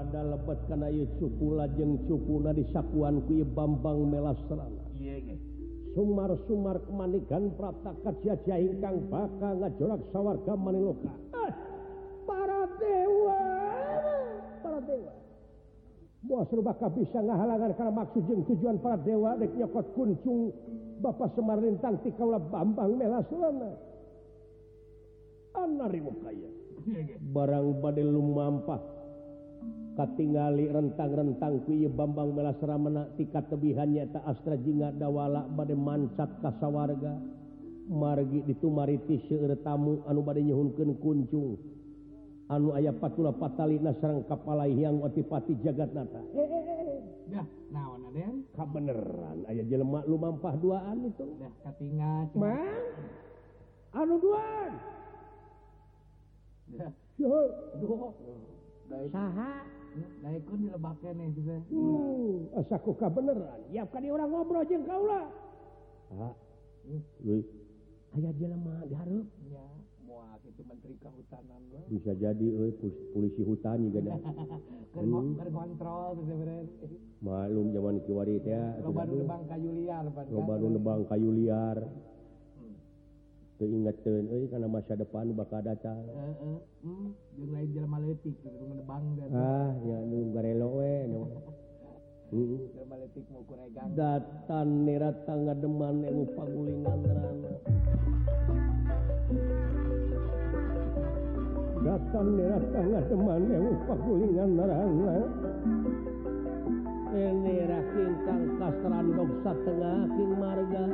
pada 0.00 0.24
lebet 0.24 0.58
karena 0.64 0.88
cupu 1.20 1.60
lajeng 1.60 2.00
cupu 2.08 2.40
disakuan 2.56 2.72
sakuan 2.72 3.14
kui 3.28 3.44
Bambang 3.44 4.08
Melasrana 4.08 4.88
Sumar 5.92 6.32
Sumar 6.48 6.80
kemanikan 6.88 7.52
pratakat 7.52 8.16
jaja 8.24 8.56
ingkang 8.56 9.12
bakal 9.12 9.60
ngajorak 9.60 10.00
sawarga 10.08 10.56
maniloka 10.56 11.12
eh, 11.36 11.52
para 12.24 12.64
dewa 12.80 13.42
para 14.64 14.80
dewa. 14.88 15.12
Buah 16.20 16.44
serbaka 16.48 16.88
bisa 16.96 17.20
ngahalangan 17.20 17.76
karena 17.76 17.92
maksud 17.92 18.24
jeng 18.24 18.48
tujuan 18.48 18.80
para 18.80 18.96
dewa 19.04 19.36
dek 19.36 19.52
nyokot 19.52 19.84
kuncung 19.92 20.48
Bapak 21.04 21.36
Semar 21.36 21.60
Lintang 21.60 22.00
tikaulah 22.00 22.40
Bambang 22.48 22.96
Melasrana 22.96 23.76
Anarimu 25.60 26.24
kaya. 26.24 26.48
Barang 27.20 27.84
badai 27.84 28.08
lumampah. 28.08 28.99
katingali 30.00 30.72
rentang-rentang 30.72 31.68
kuyu 31.68 31.92
Bambang 31.92 32.32
Belasramana 32.32 33.12
tikat 33.20 33.52
tebihannya 33.52 34.08
tak 34.08 34.24
Astra 34.24 34.56
Jinga 34.56 34.96
dawala 34.96 35.44
bad 35.44 35.76
mancat 35.76 36.40
kasawarga 36.40 37.20
margi 37.92 38.40
ditumariti 38.48 39.20
tamu 39.60 40.00
anu 40.08 40.24
bade 40.24 40.40
nyuhunkeun 40.40 40.96
kuncung. 41.04 41.60
Anu 42.48 42.72
ayah 42.74 42.96
patula 42.96 43.30
patalina 43.30 43.92
sareng 44.00 44.24
kapala 44.24 44.66
yang 44.66 44.98
otipati 45.04 45.54
jagat 45.62 45.94
nata 45.94 46.18
eh, 46.34 46.42
eh, 46.42 46.64
eh. 46.66 46.98
Dah, 47.30 47.46
nah, 47.70 47.94
aden? 47.94 48.42
Kabeneran 48.58 49.46
ayah 49.46 49.64
jelemak 49.70 50.02
lu 50.10 50.18
mampah 50.18 50.58
duaan 50.58 51.06
itu. 51.06 51.30
Dah, 51.38 51.52
mang 52.34 52.82
anu 53.94 54.14
duaan? 54.18 54.72
Dah. 56.74 56.92
Yo, 57.20 57.36
do. 57.78 58.16
Saha? 59.14 59.79
ka 62.98 63.08
hmm, 63.08 63.14
beneran. 63.14 63.60
Ya 63.70 63.82
kan 63.86 64.04
orang 64.06 64.30
ngobrol 64.30 64.64
jeung 64.66 64.84
kaula. 64.86 65.26
jeng 65.26 65.30
kaulah 66.10 66.34
hmm. 67.26 67.42
Aya 68.10 68.30
jelema 68.34 68.74
diharap 68.90 69.26
ya. 69.46 69.66
Moal 70.02 70.42
itu 70.42 70.62
menteri 70.66 70.98
kehutanan 70.98 71.62
lah. 71.70 71.84
Bisa 71.86 72.10
jadi 72.18 72.42
euy 72.42 72.74
polisi 73.14 73.42
hutan 73.46 73.86
juga 73.90 74.00
dah. 74.10 74.18
Hmm. 74.90 75.38
Kontrol 75.38 76.18
sebenarnya. 76.18 76.66
Malum 77.22 77.70
zaman 77.70 78.02
kiwari 78.02 78.42
teh 78.42 78.58
loba 78.82 79.06
nebang 79.06 79.46
kayu 79.46 79.70
liar 79.70 80.02
loba 80.34 80.54
nebang 80.58 81.06
kayu 81.06 81.30
liar. 81.30 81.78
ingat 83.68 83.96
karena 84.00 84.68
masa 84.68 84.96
depan 84.96 85.36
bakal 85.36 85.60
datang 85.60 86.00
ah, 86.16 86.32
hmm. 86.84 87.12
datan 93.92 94.68
nira 94.86 95.10
tangga 95.26 95.52
deman 95.58 96.00
ilmu 96.00 96.24
pagulingan 96.32 96.98
datan 101.84 102.26
nira 102.38 102.58
tangga 102.72 103.00
deman 103.12 103.42
ilmu 103.44 103.72
pagulingan 103.84 104.50
narana 104.56 105.12
eh. 105.20 105.28
ini 107.10 107.66
rakin 107.66 108.12
tangkas 108.22 108.76
randok 108.86 109.30
satengah 109.42 110.06
king 110.14 110.32
marga. 110.38 110.84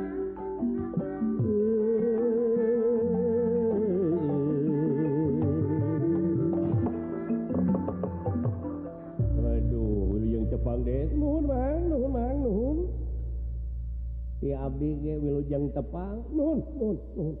Abdi 14.67 14.89
ge 14.99 15.15
wilujeng 15.23 15.71
tepang. 15.71 16.27
Nuhun, 16.35 16.59
nuhun, 16.75 16.97
nuhun. 17.15 17.35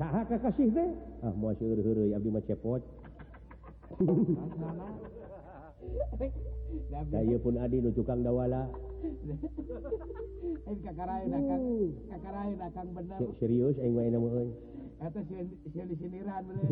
Saha 0.00 0.24
kakasih 0.24 0.72
teh? 0.72 0.88
Ah, 1.20 1.34
moal 1.36 1.52
seueur 1.60 1.84
heureuy 1.84 2.16
abdi 2.16 2.32
mah 2.32 2.40
cepot. 2.48 2.80
Mana? 4.62 4.86
Da 7.12 7.20
ieu 7.20 7.38
pun 7.42 7.58
adi 7.58 7.80
nu 7.82 7.90
tukang 7.92 8.22
dawala. 8.22 8.68
Eh 10.68 10.76
kakarain 10.84 11.32
akang 11.32 11.64
kakarain 12.08 12.60
akang 12.62 12.88
hmm. 12.88 12.96
bener. 12.96 13.18
Se- 13.18 13.34
Serius 13.42 13.76
aing 13.82 13.94
mah 13.94 14.04
enak 14.06 14.20
mah 14.22 14.32
euy. 14.38 14.50
Eta 14.98 15.20
sieun 15.28 15.46
sieun 15.72 15.88
disiniran 15.90 16.42
bener. 16.46 16.62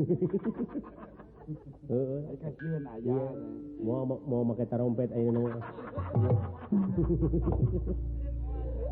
Heeh. 1.90 2.20
Kasieun 2.42 2.84
aja. 2.86 3.06
Iya. 3.06 3.26
Mau 3.82 4.04
mau 4.06 4.42
make 4.46 4.64
tarompet 4.70 5.10
aing 5.14 5.32
mah. 5.34 5.60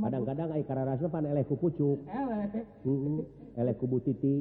kadang-kadang 0.00 0.48
karena 0.64 1.42
pucuk 1.44 2.00
Titi 4.06 4.34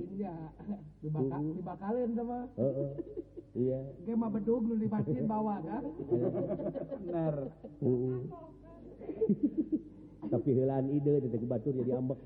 tapi 10.25 10.57
heulaan 10.57 10.89
ide 10.89 11.21
detik 11.21 11.45
batur 11.45 11.77
jadi 11.77 12.01
ambek. 12.01 12.17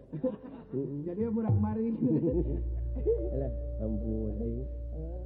Jadi 1.04 1.22
budak 1.36 1.56
mari. 1.60 1.92
Alah, 3.36 3.52
ampun 3.84 4.64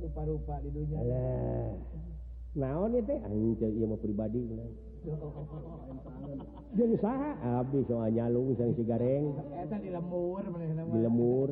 rupa-rupa 0.01 0.57
di 0.65 0.69
dunia. 0.73 0.97
Alah. 0.99 1.69
naon 2.53 2.93
ya 2.93 3.01
teh? 3.01 3.17
Anjing 3.25 3.73
ieu 3.77 3.89
mah 3.89 3.97
pribadi 3.97 4.41
benar 4.45 4.92
jadi 6.77 6.95
sah 7.03 7.35
habis 7.43 7.83
soalnya 7.91 8.31
lu 8.31 8.55
sang 8.55 8.71
si 8.71 8.83
gareng. 8.87 9.35
Di 9.83 9.91
lemur 9.91 10.43
di 10.91 10.99
lemur. 11.03 11.49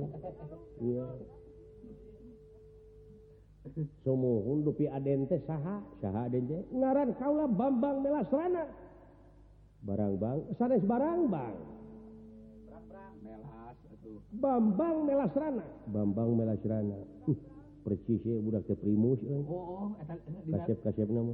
Iya. 0.80 1.08
Sumuhun 4.02 4.66
dupi 4.66 4.90
aden 4.90 5.30
teh 5.30 5.44
saha 5.44 5.84
saha 6.00 6.32
aden 6.32 6.48
teh. 6.48 6.64
Ngaran 6.72 7.14
kaula 7.20 7.46
bambang 7.52 8.02
melasrana 8.02 8.66
barang 9.84 10.14
bang 10.16 10.40
sanes 10.56 10.84
barang 10.88 11.22
bang. 11.28 11.56
Bambang 14.32 15.06
melasrana 15.06 15.64
Bambang 15.92 16.40
melasrana 16.40 16.98
percise 17.82 18.34
budak 18.46 18.64
teh 18.70 18.78
primus 18.78 19.20
euy. 19.26 19.44
oh, 19.50 19.90
oh, 19.90 19.90
kasep 20.54 20.78
kasep 20.86 21.08
nama. 21.10 21.34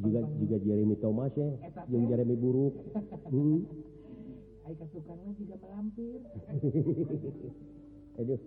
juga 0.00 0.20
juga 0.36 0.56
Jeremy 0.60 0.96
Thomas 1.00 1.32
eh. 1.40 1.40
ya 1.40 1.48
yang 1.90 2.04
Jeremy 2.08 2.36
buruk. 2.36 2.74
Hmm. 3.26 3.62
juga 5.38 5.54
melampir 5.62 6.18
aduh. 8.18 8.40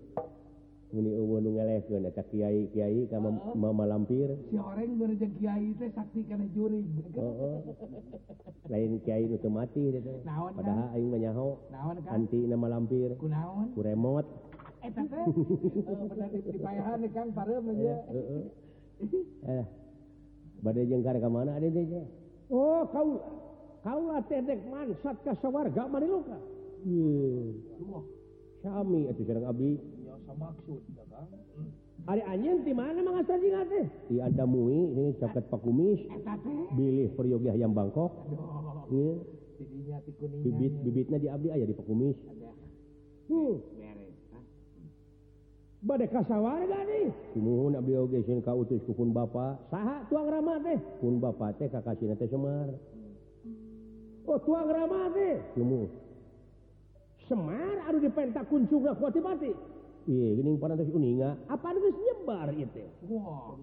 Muni 0.89 1.13
eueuh 1.13 1.37
nu 1.37 1.53
ngalehkeun 1.53 2.01
eta 2.09 2.25
kiai 2.33 2.65
kiai 2.73 3.05
ka 3.05 3.21
mama 3.21 3.85
lampir 3.85 4.25
si 4.49 4.57
orang 4.57 4.97
berjeng 4.97 5.37
kiai 5.37 5.77
teh 5.77 5.93
sakti 5.93 6.25
kana 6.25 6.49
jurig 6.49 6.89
heeh. 7.13 7.57
Lain 8.73 8.97
kiai 9.05 9.29
nu 9.29 9.37
teu 9.37 9.53
mati 9.53 9.85
eta 9.93 10.09
padahal 10.57 10.89
aing 10.97 11.13
mah 11.13 11.21
nyaho. 11.21 11.61
Naon 11.69 12.01
anti 12.09 12.41
nama 12.49 12.73
lampir 12.73 13.13
kunaon? 13.21 13.69
Ku 13.77 13.85
remote 13.85 14.48
badai 20.59 20.87
jengkar 20.87 21.15
ke 21.15 21.29
mana 21.31 21.55
ade 21.55 21.71
teh? 21.71 22.05
oh 22.51 22.83
kau 22.91 23.19
teh 24.27 24.43
tedek 24.43 24.59
mansat 24.67 25.15
ke 25.23 25.31
sawarga 25.39 25.83
mana 25.87 26.05
lu 26.07 26.19
kak 26.23 26.41
Sami 28.59 29.07
itu 29.07 29.23
sedang 29.23 29.47
abdi 29.47 29.79
maksud 30.35 30.83
Ari 32.07 32.21
hmm. 32.23 32.31
anjing 32.31 32.57
di 32.63 32.73
mana 32.73 32.99
mangasar 33.03 33.39
jingat 33.43 33.67
teh? 33.67 33.85
Di 34.07 34.17
ada 34.23 34.47
mui 34.47 34.87
ini 34.95 35.13
caket 35.19 35.45
pakumis. 35.51 35.99
Bilih 36.73 37.11
peryogi 37.13 37.51
hayam 37.51 37.75
Bangkok. 37.75 38.09
Iya. 38.89 39.19
Bibit 40.41 40.73
bibitnya 40.87 41.17
di 41.19 41.27
abdi 41.27 41.47
aya 41.51 41.67
di 41.67 41.75
pakumis. 41.75 42.15
Hmm. 43.29 43.59
badai 45.79 46.11
kasawarga 46.11 46.79
kautuspun 48.43 49.15
Bapak 49.15 49.71
sah 49.71 50.03
tuang 50.11 50.27
Rama 50.27 50.59
deh 50.59 50.75
pun 50.99 51.23
Bapak 51.23 51.55
teh 51.55 51.71
kakak 51.71 51.95
teh 52.19 52.27
Semar. 52.27 52.67
Oh 54.27 54.39
tuang 54.43 54.67
Rama 54.67 55.07
deh 55.15 55.39
Cumu 55.55 55.87
Semar 57.31 57.79
aduh 57.87 58.01
dipentak 58.03 58.43
kuncung 58.51 58.83
lah 58.83 58.95
kuati 58.99 59.23
mati 59.23 59.51
Iya 60.09 60.41
gini 60.41 60.57
parantes 60.57 60.89
uninga. 60.89 61.37
Apa 61.45 61.69
harus 61.69 61.93
nyebar 61.93 62.49
itu 62.55 62.81
Wah 63.13 63.53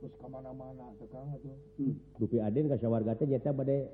terus 0.00 0.14
kemana-mana 0.18 0.90
sekarang 0.98 1.38
itu 1.38 1.52
hmm. 1.78 1.94
Dupi 2.18 2.42
aden 2.42 2.66
kasawarga 2.66 3.14
teh 3.14 3.30
nyata 3.30 3.54
badai 3.54 3.86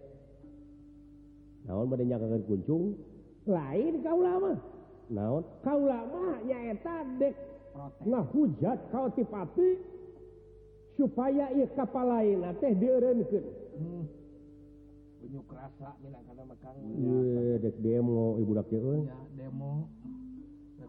Naon 1.68 1.92
badai 1.92 2.08
nyakakan 2.08 2.40
kuncung? 2.48 2.96
Lain 3.44 4.00
kau 4.00 4.24
lama 4.24 4.77
naon? 5.10 5.42
Kau 5.64 5.80
lamanya 5.84 6.58
nah 8.02 8.24
hujat 8.34 8.78
kau 8.90 9.06
tipati 9.14 9.78
supaya 10.98 11.46
ia 11.54 11.66
kapal 11.78 12.10
lain 12.10 12.42
teh 12.58 12.74
direnkan 12.74 13.44
hmm. 13.78 14.02
bunyi 15.22 15.40
kerasa 15.46 15.94
minang 16.02 16.26
karena 16.26 16.54
iya 16.98 17.54
dek 17.62 17.76
demo 17.78 18.38
ibu 18.42 18.52
dak 18.54 18.70
ya 18.70 18.82
demo. 19.38 19.86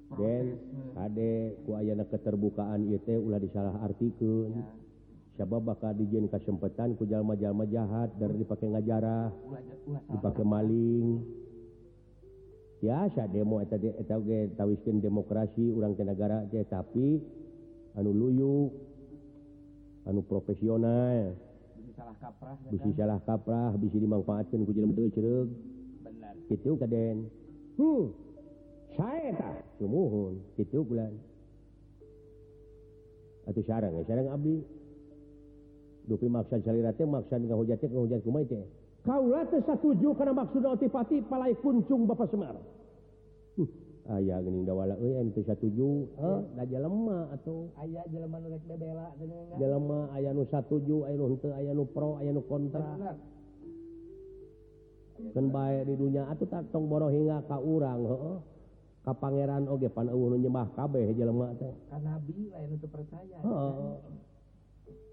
Dan 0.09 0.57
ade 0.97 1.53
ku 1.69 1.77
ayana 1.77 2.01
keterbukaan 2.01 2.81
ieu 2.89 2.97
teh 3.05 3.13
ulah 3.13 3.37
disalah 3.37 3.77
artikeun. 3.85 4.57
Ya. 4.57 4.65
sabab 5.37 5.69
bakal 5.69 5.93
dijieun 5.93 6.25
kesempatan 6.33 6.97
ku 6.97 7.05
jalma-jalma 7.05 7.69
jahat 7.69 8.09
dari 8.17 8.41
dipakai 8.41 8.73
ngajarah 8.73 9.29
dipakai 10.09 10.45
maling. 10.49 11.21
biasa 12.79 13.27
demo 13.27 13.59
tadi 13.67 13.91
tawiskan 14.55 15.03
demokrasi 15.03 15.67
urang 15.67 15.99
negara 15.99 16.47
aja 16.47 16.63
tapi 16.63 17.19
anu 17.99 18.11
luyu 18.15 18.71
anu 20.07 20.23
profesional. 20.23 21.35
Bisi 22.71 22.95
salah 22.95 23.19
kaprah 23.27 23.75
bisi 23.75 23.99
dimanfaatkan 23.99 24.63
ku 24.63 24.71
dalam 24.71 24.95
ceruk. 24.95 25.47
Itu 26.47 26.79
kaden. 26.79 27.27
Hmm. 27.75 28.15
Saya 28.95 29.31
tak? 29.35 29.63
Semuhun 29.79 30.43
itu 30.59 30.83
bulan 30.83 31.13
atau 33.49 33.63
sarang 33.65 33.93
ya 33.97 34.03
sarang 34.05 34.29
abdi. 34.29 34.61
Dupi 36.05 36.25
maksud 36.25 36.65
saliratnya 36.65 37.05
maksud 37.05 37.41
ngehujatnya 37.45 37.87
ngehujat 37.93 38.19
kumai 38.25 38.45
teh 38.49 38.65
kauju 39.03 40.09
karena 40.15 40.33
maksud 40.35 40.63
otipati 40.65 41.23
palai 41.25 41.55
kuncung 41.59 42.03
Bapak 42.07 42.27
Semarang 42.31 42.65
hmm. 43.55 43.69
ayaah 44.09 44.39
geningdawala 44.43 44.95
eh, 44.99 45.21
eh, 45.21 46.39
aja 46.59 46.77
lemah 46.81 47.29
atau? 47.37 47.69
Aya 47.77 48.01
Jelema 49.59 50.09
aya 50.15 50.33
nu 50.33 50.43
satuju 50.49 51.05
aya 51.05 51.15
nu 51.17 51.25
henteu, 51.29 51.51
aya 51.53 51.71
nu 51.75 51.85
pro 51.85 52.17
aya 52.17 52.31
nu 52.33 52.41
kontra. 52.41 52.97
Baik 55.19 55.83
di 55.83 55.93
dunia 55.99 56.31
atuh 56.31 56.47
tak 56.47 56.71
tong 56.71 56.87
boro 56.87 57.11
hingga 57.11 57.43
ka 57.43 57.59
urang 57.59 58.07
oh 58.07 58.39
ka 59.03 59.11
Pangeran 59.11 59.67
Oge 59.67 59.91
pan 59.91 60.07
nyembah 60.07 60.71
kabeh 60.79 61.11
jelema 61.11 61.51
teh. 61.59 61.75
Ka 61.91 61.99
nabi 61.99 62.47
lain 62.49 62.69
untuk 62.79 62.87
percaya. 62.87 63.37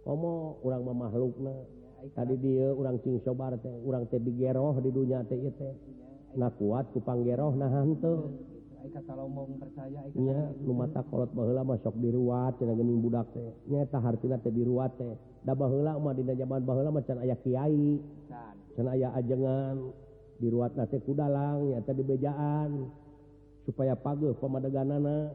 Komo 0.07 0.63
urang 0.63 0.87
mah 0.87 0.95
makhlukna 0.95 1.55
tadi 2.15 2.35
dia 2.39 2.73
orang 2.73 3.01
Kingsobar 3.03 3.57
orang 3.63 4.05
teh 4.09 4.21
digeroh 4.21 4.77
di 4.81 4.91
dunia 4.93 5.25
teh 5.25 5.37
ieu 5.37 5.53
teh. 5.55 5.75
Na 6.37 6.53
kuat 6.53 6.93
kupanggeroh 6.93 7.57
nahan 7.57 7.97
tuh 7.97 8.33
nya 10.15 10.55
lumata 10.63 11.03
kolot 11.11 11.35
baheula 11.35 11.67
masuk 11.67 11.91
sok 11.91 11.97
diruat 11.99 12.55
cenah 12.61 12.75
geuning 12.77 13.03
budak 13.03 13.27
teh. 13.35 13.51
Nyata 13.67 13.99
hartina 13.99 14.39
teh 14.39 14.53
diruat 14.53 14.95
teh. 14.95 15.17
Da 15.43 15.57
baheula 15.59 15.99
mah 15.99 16.15
dina 16.15 16.37
zaman 16.39 16.63
mah 16.95 17.03
can 17.03 17.19
aya 17.19 17.35
kiai. 17.41 17.99
Can. 18.77 18.87
Aya 18.87 19.11
ajengan. 19.17 19.91
Di 20.37 20.53
teh 20.53 20.77
nate 20.77 21.01
kudalang 21.03 21.73
nyata 21.73 21.91
di 21.97 22.05
bejaan 22.05 22.71
supaya 23.67 23.99
pageuh 23.99 24.37
pamadeganana 24.39 25.35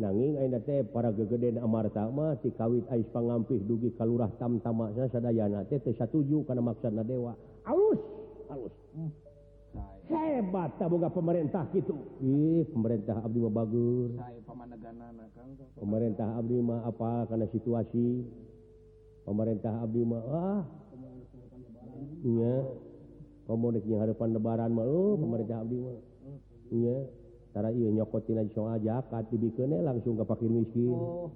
nanging 0.00 0.36
teh 0.64 0.80
para 0.88 1.12
gegeden 1.12 1.60
Amartama 1.60 2.36
si 2.40 2.48
kawit 2.56 2.86
Ais 2.88 3.04
pangampih 3.12 3.60
dugi 3.64 3.92
kalurah 3.96 4.32
tamtamaknya 4.40 5.08
sadana 5.12 5.64
satuju 5.68 6.48
karena 6.48 6.62
maksana 6.64 7.04
dewa. 7.04 7.36
Alus 7.68 8.00
halus 8.48 8.74
hmm. 8.96 9.10
hebat 10.12 10.76
tabga 10.76 11.08
pemerintah 11.08 11.64
gitu 11.72 11.96
Ih 12.20 12.68
pemerintah 12.68 13.22
Abdi 13.24 13.38
bagus 13.48 14.12
pemerintah 15.78 16.28
Abdimah 16.36 16.84
apa 16.84 17.30
karena 17.30 17.46
situasi? 17.48 18.26
Pemerintah 19.22 19.86
Abdimah 19.86 20.22
ah. 20.28 20.62
Iya 22.22 22.54
pemudik 23.46 23.84
hadapan 23.90 24.28
lebaran 24.38 24.70
mau 24.70 24.86
oh, 24.86 25.18
pemerintah 25.18 25.60
Abdimah 25.60 25.98
iya 26.72 26.96
nyokotkat 27.52 28.48
langsung 29.84 30.16
ke 30.16 30.24
pakir 30.24 30.48
miskin. 30.48 30.96
Oh, 30.96 31.28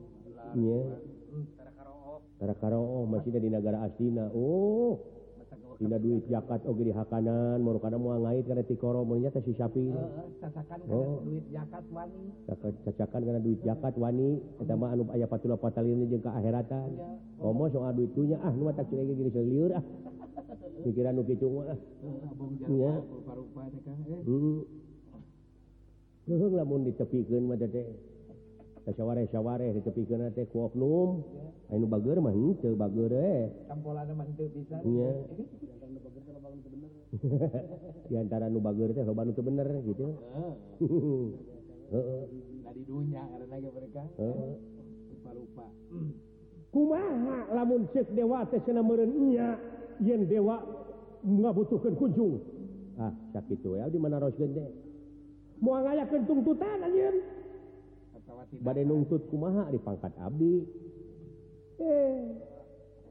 yeah. 0.57 0.85
masih 3.09 3.33
di 3.37 3.49
negara 3.53 3.85
astina. 3.85 4.29
Oh. 4.33 5.17
Tidak 5.77 6.01
duit 6.01 6.25
jakat 6.33 6.65
Oke 6.65 6.89
di 6.89 6.93
hakanan 6.93 7.61
mau 7.61 7.77
karena 7.77 8.01
mau 8.01 8.17
ngait 8.17 8.49
karena 8.49 8.65
tikoro 8.65 9.05
maunya 9.05 9.29
si 9.29 9.53
sapi. 9.53 9.93
Oh. 10.89 11.21
duit 11.21 11.45
jakat 11.53 11.85
wani. 11.93 12.33
Cacakan 12.89 13.21
karena 13.21 13.41
duit 13.45 13.61
jakat 13.61 13.93
wani 14.01 14.41
sama 14.65 14.97
anu 14.97 15.05
ayah 15.13 15.29
patula 15.29 15.61
patalin 15.61 16.01
ini 16.01 16.17
jengka 16.17 16.33
akhiratan 16.33 16.97
ngomong 17.37 17.69
soal 17.69 17.93
duit 17.93 18.09
tunya 18.17 18.41
ah 18.41 18.53
nu 18.57 18.73
tak 18.73 18.89
curiga 18.89 19.13
gini 19.13 19.29
seliur 19.29 19.77
ah. 19.77 19.85
Pikiran 20.89 21.13
nu 21.13 21.23
kitu 21.29 21.45
mah 21.45 21.69
ah. 21.69 21.79
ya 22.73 22.93
lamun 26.27 26.83
ditepikan 26.91 27.47
sawware 29.31 29.75
ditepikan 29.75 30.31
oknum. 30.55 31.23
E. 31.67 31.75
Diantara 38.11 38.47
nu 38.51 38.59
bager 38.61 38.91
teh 38.95 39.05
loba 39.07 39.23
nu 39.25 39.33
teu 39.33 39.43
bener 39.47 39.67
gitu. 39.87 40.07
Heeh. 40.35 40.53
Dari 42.67 42.83
dunya 42.83 43.23
karena 43.23 43.57
mereka. 43.63 44.03
Lupa 45.07 45.31
lupa 45.35 45.67
kumaha 46.77 47.49
lamun 47.57 47.89
cek 47.89 48.13
dewa 48.13 48.45
teh 48.53 48.61
cenah 48.69 48.85
meureun 48.85 49.33
nya 49.33 49.57
yen 50.05 50.29
dewa 50.29 50.61
ngabutuhkeun 51.25 51.97
kunjung 51.97 52.37
ah 53.01 53.17
sakitu 53.33 53.81
ya 53.81 53.89
di 53.89 53.97
mana 53.97 54.21
roskeun 54.21 54.53
teh? 54.53 54.69
tuntutan 56.27 56.79
bad 58.63 58.79
nungtut 58.87 59.27
kumaha 59.29 59.69
di 59.73 59.79
pangkat 59.81 60.13
Abdi. 60.23 60.55
Eh. 61.83 62.21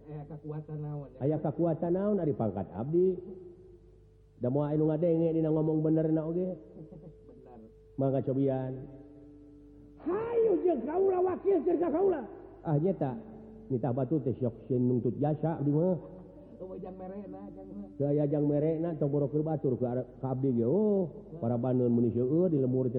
Kekuatan 0.06 0.86
naon 0.86 1.10
aya 1.18 1.42
kekuatan 1.42 1.92
naon 1.98 2.16
dari 2.22 2.34
pangkat 2.34 2.70
Abdi. 2.74 3.18
Da 4.40 4.52
mau 4.52 4.68
ngomong 4.68 5.80
bener 5.82 6.08
na 6.14 6.22
oge. 6.28 6.56
Maka 8.00 8.20
cobian. 8.22 8.74
Hayu 10.06 10.52
jeung 10.62 10.82
kaula 10.86 11.20
wakil 11.24 11.58
jeung 11.64 11.80
kaula. 11.80 12.22
Ah 12.66 12.78
nyata 12.78 13.18
nitah 13.72 13.92
batu 13.94 14.22
teh 14.22 14.36
sok 14.38 14.70
nuntut 14.70 15.16
jasa 15.18 15.58
di 15.64 15.72
mah. 15.74 16.15
sayajang 18.00 18.46
merek 18.48 18.82
campur 19.00 19.28
batur 19.44 19.74
ke 19.76 19.86
Abdi 20.24 20.64
oh, 20.64 21.12
para 21.40 21.56
Bandun 21.60 21.92
Muniseur 21.92 22.50
di 22.50 22.58
lemur 22.60 22.90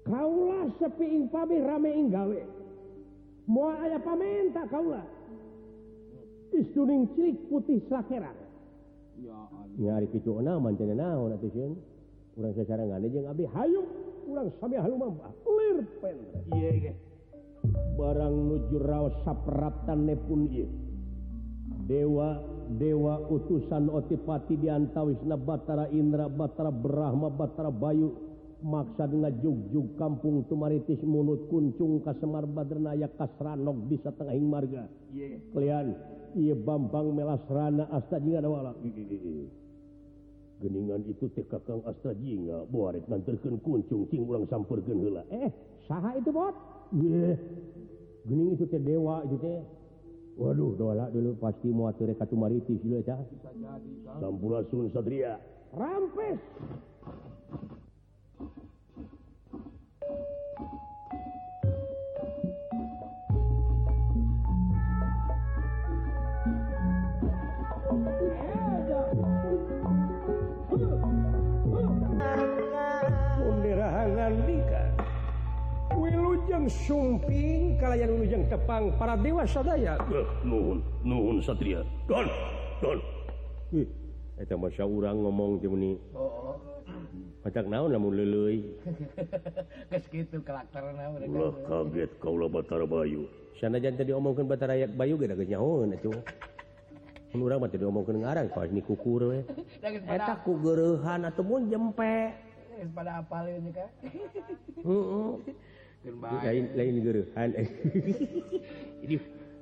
kaulah 0.00 0.64
sepi 0.80 1.28
pabe 1.28 1.60
rame 1.60 1.90
gawe. 2.08 2.40
Mau 3.50 3.68
aya 3.68 3.98
pamenta 3.98 4.64
kaulah 4.70 5.04
istuning 6.54 7.06
cilik 7.14 7.36
putih 7.46 7.78
sakera 7.86 8.30
nyari 9.78 10.06
picu 10.10 10.34
naon 10.40 10.74
naon 10.96 11.34
atuh 11.34 11.76
urang 12.38 12.54
sasarangan 12.56 13.04
e 13.04 13.08
jeung 13.10 13.26
abdi. 13.26 13.44
Hayu 13.46 13.82
urang 14.30 14.48
sami 14.58 14.76
halu 14.78 14.96
mampa 14.96 15.28
lir 15.44 15.78
pen 16.00 16.16
yeah, 16.54 16.74
yeah. 16.90 17.09
barang 17.96 18.36
nujurraos 18.48 19.14
sapraptanne 19.24 20.16
pun 20.24 20.48
dewa 21.84 22.40
dewa 22.78 23.18
utusan 23.26 23.90
otipati 23.90 24.54
diantawis 24.54 25.18
na 25.26 25.34
Batara 25.34 25.90
Indra 25.90 26.30
Batara 26.30 26.70
Brahma 26.70 27.28
Batara 27.32 27.72
Bayu. 27.74 28.30
Maksad 28.60 29.16
ngajugjug 29.16 29.96
kampung 29.96 30.44
tumaritis 30.44 31.00
mulut 31.00 31.48
kuncung 31.48 32.04
Kasemar 32.04 32.44
Badernaya 32.44 33.08
Kasranok 33.16 33.88
bisa 33.88 34.12
tengahing 34.12 34.52
marga. 34.52 34.84
Yeah. 35.16 35.40
kalian 35.56 35.96
ia 36.36 36.52
Bambang 36.52 37.16
melasrana 37.16 37.88
asta 37.88 38.20
jingan 38.20 38.44
geningan 40.60 41.08
itu 41.08 41.32
teh 41.32 41.48
kakang 41.48 41.80
asta 41.88 42.12
buarit 42.68 43.08
nganterkeun 43.08 43.64
kuncung 43.64 44.04
cing 44.12 44.28
urang 44.28 44.44
sampurkeun 44.44 45.08
heula. 45.08 45.24
Eh 45.32 45.48
saha 45.88 46.20
itu 46.20 46.28
bot? 46.28 46.52
Gening 46.90 48.58
itu 48.58 48.66
dewa 48.82 49.22
itu 49.26 49.36
teh 49.38 49.60
Waduh 50.40 50.72
dolak 50.72 51.12
dulu 51.12 51.36
pasti 51.36 51.68
mau 51.68 51.92
atur 51.92 52.16
katumaritis 52.16 52.80
Sampurasun 54.16 54.88
Satria. 54.88 55.36
Rampes 55.76 56.40
sumping 76.70 77.74
kalian 77.82 78.14
Unujeng 78.14 78.46
Tepang 78.46 78.94
para 78.94 79.18
dewa 79.18 79.42
sadaya. 79.42 79.98
Eh, 80.08 80.26
nuhun 80.46 80.78
nuhun 81.02 81.42
Satria. 81.42 81.82
Don 82.06 82.30
don 82.78 82.98
Ih, 83.70 83.86
eta 84.38 84.58
masya 84.58 84.82
urang 84.82 85.22
ngomong 85.22 85.62
jeung 85.62 85.78
ni 85.78 85.94
oh, 86.10 86.54
oh. 86.54 86.56
Naon 87.70 87.90
lamun 87.94 88.18
leuleuy. 88.18 88.66
geus 89.90 90.06
kitu 90.10 90.42
karakterna 90.42 91.10
urang 91.14 91.30
ulah 91.30 91.54
kaget 91.66 92.10
kaula 92.18 92.46
Batara 92.50 92.86
Bayu. 92.86 93.26
Sanajan 93.58 93.94
tadi 93.94 94.10
omongkeun 94.14 94.46
Batara 94.50 94.74
Bayu 94.90 95.14
ge 95.18 95.26
da 95.30 95.34
geus 95.38 95.50
nyaon 95.50 95.94
atuh. 95.94 96.18
Mun 97.30 97.40
urang 97.46 97.58
mah 97.62 97.70
tadi 97.70 97.86
omongkeun 97.86 98.22
ngarang 98.26 98.50
pas 98.50 98.68
ni 98.70 98.82
kukur 98.82 99.34
we. 99.34 99.40
Eta 100.14 100.34
ku 100.42 100.58
geurehan 100.58 101.30
atuh 101.30 101.46
mun 101.46 101.70
jempe. 101.70 102.34
Geus 102.74 102.90
pada 102.90 103.22
apal 103.22 103.46
ieu 103.48 103.70
ka 103.70 103.86
heeh. 104.82 105.34
lain 106.04 106.64
lain 106.72 106.94
geruhan 107.04 107.48
ini 109.04 109.16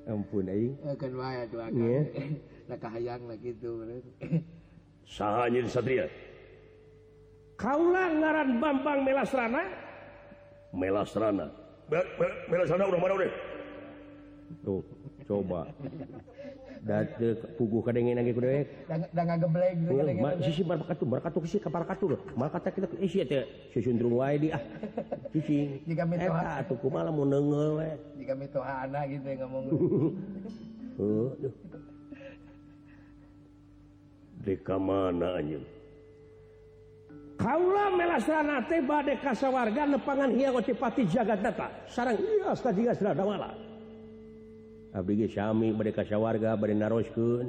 ampun 0.07 0.47
aing 0.47 0.75
eh, 0.87 0.95
kan 0.95 1.13
bae 1.13 1.37
atuh 1.45 1.61
akan 1.67 2.07
lah 2.69 2.79
kahayang 2.79 3.23
lah 3.27 3.39
kitu 3.41 3.71
saha 5.17 5.49
di 5.49 5.65
satria. 5.65 6.05
Kaulah 7.59 8.13
ngaran 8.13 8.61
Bambang 8.63 9.03
Melasrana? 9.03 9.65
Melasrana. 10.71 11.49
Melasrana 12.47 12.85
urang 12.87 13.03
mana 13.03 13.15
urang 13.17 13.33
tuh 14.63 14.83
coba. 15.27 15.67
pugu 17.59 17.79
kadang 17.83 18.13
lagi 18.15 18.31
ku 18.33 18.41
dewek. 18.41 18.67
Da 18.87 18.95
da 19.11 19.23
ngageblek 19.27 19.71
sisi 20.47 20.63
barkatu 20.63 21.05
barkatu 21.05 21.39
sih 21.45 21.61
kapar 21.61 21.85
katur 21.85 22.19
mal 22.39 22.49
kata 22.49 22.71
kita 22.71 22.87
isi 23.03 23.25
teh 23.27 23.45
susundrung 23.75 24.19
wae 24.19 24.39
di 24.39 24.49
ah 24.55 24.63
sisi 25.35 25.83
jika 25.85 26.07
mitoha 26.07 26.43
eh, 26.43 26.61
atuh 26.63 26.79
kumaha 26.79 27.11
lamun 27.11 27.29
neungeul 27.29 27.83
we. 27.83 27.91
Jika 28.23 28.35
mitoha 28.39 28.75
ana 28.87 29.01
gitu 29.11 29.27
ngomong. 29.27 29.65
Heeh 30.99 31.31
di 34.49 34.55
kamana 34.65 35.37
anjeun 35.37 35.65
Kaula 37.39 37.95
melasrana 37.95 38.67
teh 38.67 38.83
bade 38.83 39.15
kasawarga 39.23 39.87
nepangan 39.87 40.35
hiang 40.35 40.59
otipati 40.59 41.07
jagat 41.07 41.39
data 41.39 41.71
sarang 41.87 42.19
iya 42.19 42.51
astajiga 42.51 42.99
sedada 42.99 43.23
malah. 43.23 43.68
Abami 44.93 45.73
bade 46.57 46.75
Naroskeun. 46.75 47.47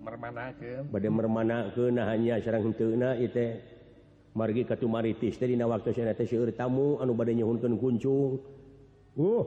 Mermana 0.00 0.54
ke 1.76 1.84
hanya 2.08 2.40
teh. 3.28 3.60
Margi 4.32 4.62
Katumaritis 4.62 5.34
dari 5.40 5.58
waktu 5.58 5.90
tamu 6.54 7.02
anu 7.02 7.12
badnya 7.12 7.42
nyuhunkeun 7.42 7.74
kuncung. 7.76 8.38
Uh 9.18 9.44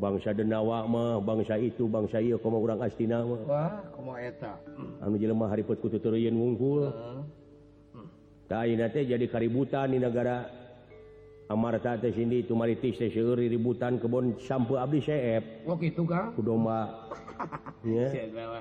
bangsa 0.00 0.32
denawa 0.32 0.88
mah 0.88 1.20
bangsa 1.20 1.60
itu 1.60 1.84
bangsa 1.84 2.24
ieu 2.24 2.40
komo 2.40 2.56
orang 2.56 2.80
astina 2.88 3.20
anu 5.04 5.14
jelema 5.20 5.52
hariput 5.52 5.76
kututurieun 5.76 6.32
wungkul. 6.32 6.88
Uh 6.88 7.20
-huh. 8.00 8.58
ayeuna 8.64 8.88
teh 8.90 9.04
jadi 9.06 9.28
kaributan 9.28 9.92
di 9.92 10.00
negara 10.00 10.59
amarta 11.50 11.98
teh 11.98 12.14
sini 12.14 12.46
itu 12.46 12.54
teh 12.54 13.10
seuri 13.10 13.50
ributan 13.50 13.98
kebon 13.98 14.38
sampeu 14.38 14.78
abdi 14.78 15.02
seep. 15.02 15.66
Oh 15.66 15.74
kitu 15.74 16.06
kang 16.06 16.30
ku 16.38 16.46
domba. 16.46 17.10
Nya 17.90 18.06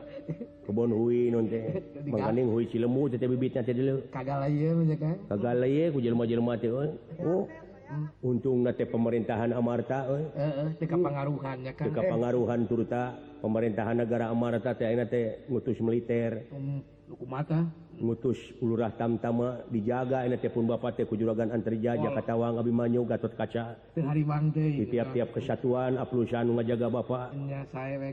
kebon 0.65 0.89
hui 0.89 1.29
nun 1.29 1.45
teh. 1.45 1.85
Mangganing 2.09 2.49
hui 2.49 2.65
cilemu 2.65 3.13
teh 3.13 3.17
teh 3.21 3.29
bibitna 3.29 3.61
teh 3.61 3.77
deuleuh 3.77 4.01
kagala 4.09 4.49
ye 4.49 4.73
mah 4.73 4.97
kang 4.97 5.17
kagale 5.29 5.67
ye 5.69 5.85
ku 5.93 6.01
jelema-jelema 6.01 6.57
teh 6.57 6.73
euy 6.73 6.89
oh 7.21 7.45
hmm. 7.93 8.25
untungna 8.25 8.73
teh 8.73 8.89
pemerintahan 8.89 9.53
amarta 9.53 10.09
euy 10.09 10.25
eh. 10.33 10.41
heeh 10.41 10.67
teh 10.81 10.87
kapangaruhan 10.89 11.57
nya 11.61 11.71
kang 11.77 11.85
teh 11.85 11.93
eh? 11.93 11.97
kapangaruhan 12.01 12.59
turta 12.65 13.13
pemerintahan 13.45 14.01
negara 14.01 14.33
amarta 14.33 14.73
teh 14.73 14.89
ayeuna 14.89 15.05
teh 15.05 15.45
ngutus 15.45 15.77
militer. 15.77 16.49
Um. 16.49 16.81
luku 17.09 17.25
mata. 17.25 17.65
Mutus 17.99 18.39
ulurah 18.63 18.95
tamtama 18.95 19.59
dijaga 19.67 20.23
enak 20.23 20.45
pun 20.55 20.63
Bapak 20.63 20.95
teku 20.95 21.19
juragan 21.19 21.51
antarjaja 21.51 22.15
Katawang 22.15 22.55
Abimanyu 22.55 23.03
Gatot 23.03 23.35
kaca. 23.35 23.75
Di 23.91 24.85
tiap-tiap 24.87 25.35
kesatuan 25.35 25.99
aplusan 25.99 26.47
ngajaga 26.47 26.87
Bapak 26.87 27.35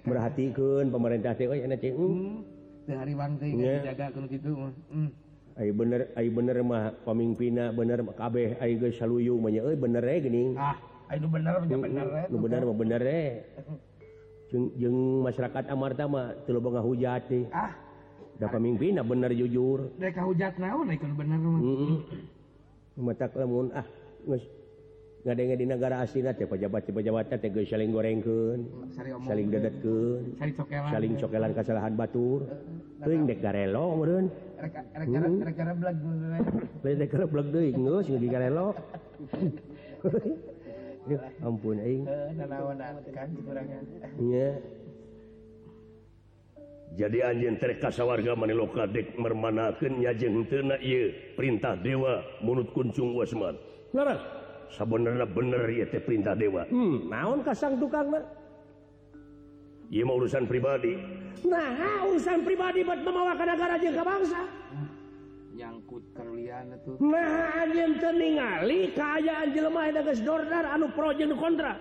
perhatikan 0.02 0.90
pemerintah 0.90 1.38
teh 1.38 1.46
euy 1.46 1.62
ana 1.62 1.78
teh 1.78 1.94
hm 1.94 2.42
teh 2.82 2.96
harimang 2.98 3.38
teh 3.38 3.54
dijagakeun 3.54 4.26
kitu 4.26 4.50
mah. 4.58 4.72
Hmm. 4.90 5.10
Ai 5.54 5.70
bener 5.70 6.10
ai 6.18 6.28
bener 6.28 6.56
mah 6.66 6.90
pemimpina 7.06 7.70
bener 7.70 8.02
mah 8.02 8.16
kabeh 8.18 8.58
ai 8.58 8.74
geus 8.74 8.98
saluyu 8.98 9.38
mah 9.38 9.54
nya 9.54 9.62
euy 9.62 9.78
bener 9.78 10.02
eh 10.02 10.18
geuning. 10.18 10.58
Ah, 10.58 10.74
ay 11.14 11.16
e. 11.16 11.22
nu 11.22 11.30
bener 11.30 11.52
mah 11.62 11.66
bener. 11.70 12.06
Nu 12.26 12.36
bener 12.42 12.60
mah 12.66 12.74
bener 12.74 13.02
eh. 13.06 13.30
Jeung 14.50 14.74
jeung 14.74 14.98
masyarakat 15.22 15.70
Amarta 15.70 16.10
mah 16.10 16.34
teu 16.42 16.58
loba 16.58 16.82
ngahujat 16.82 17.30
Ah, 17.54 17.85
dapat 18.36 18.60
mimpi 18.60 18.92
nah 18.92 19.04
bener 19.04 19.32
jujur. 19.32 19.92
Dek 19.96 20.16
kahujat 20.16 20.60
naon 20.60 20.92
ikut 20.92 21.12
bener 21.16 21.40
metak 22.96 23.36
lamun 23.36 23.68
ah 23.76 23.84
geus 24.24 24.44
ngadenge 25.26 25.60
di 25.60 25.66
negara 25.68 26.00
asina 26.00 26.32
teh 26.32 26.48
pejabat 26.48 26.88
teh 26.88 26.96
pejabat 26.96 27.28
teh 27.28 27.50
geus 27.52 27.68
saling 27.68 27.92
gorengkeun 27.92 28.88
saling 29.28 29.52
dedetkeun 29.52 30.32
saling 30.92 31.12
cokelan 31.20 31.52
kesalahan 31.52 31.92
batur. 31.92 32.48
Teuing 33.04 33.28
dek 33.28 33.44
garelo 33.44 34.00
meureun. 34.00 34.32
Rek 34.56 34.72
garelo 35.12 35.76
blag 35.76 35.96
rek 36.84 37.08
garelo 37.12 37.28
blag 37.28 37.48
deui 37.52 37.70
geus 37.76 38.06
di 38.08 38.28
garelo. 38.32 38.72
Ampun 41.46 41.78
aing. 41.78 42.02
Heeh, 42.02 42.30
nanaonan 42.34 42.98
kan 43.14 43.28
kurangan. 43.30 43.82
Iya 44.18 44.58
jadi 46.94 47.34
anjing 47.34 47.58
terkasa 47.58 48.06
warga 48.06 48.38
manelokadek 48.38 49.18
mermanakannya 49.18 50.06
nyajeng 50.06 50.46
tena 50.46 50.76
ieu 50.78 51.10
perintah 51.34 51.74
dewa 51.74 52.22
mulut 52.44 52.70
kuncung 52.70 53.18
wasman 53.18 53.58
Ngarang, 53.90 54.20
Sabenerna 54.70 55.26
bener 55.26 55.66
ieu 55.72 55.86
teh 55.90 55.98
perintah 55.98 56.38
dewa 56.38 56.62
hmm, 56.70 57.10
naon 57.10 57.42
kasang 57.42 57.80
tukang 57.82 58.14
mah 58.14 58.22
Iya 59.86 60.02
mau 60.02 60.18
urusan 60.18 60.50
pribadi. 60.50 60.98
Nah, 61.46 62.02
urusan 62.10 62.42
pribadi 62.42 62.82
buat 62.82 63.06
membawa 63.06 63.38
ke 63.38 63.44
negara 63.46 63.78
jengka 63.78 64.02
bangsa. 64.02 64.42
Nyangkut 65.54 66.04
kerulian 66.10 66.74
itu. 66.74 66.98
Nah, 66.98 67.62
anjing 67.62 67.94
teningali 68.02 68.90
kaayaan 68.98 69.54
jelema 69.54 69.86
lemah 69.86 70.02
geus 70.10 70.20
dordar 70.26 70.66
anu 70.74 70.90
projen 70.90 71.38
kontra. 71.38 71.78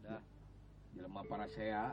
Dah, 0.00 0.20
jelema 0.96 1.20
para 1.28 1.46
saya. 1.52 1.92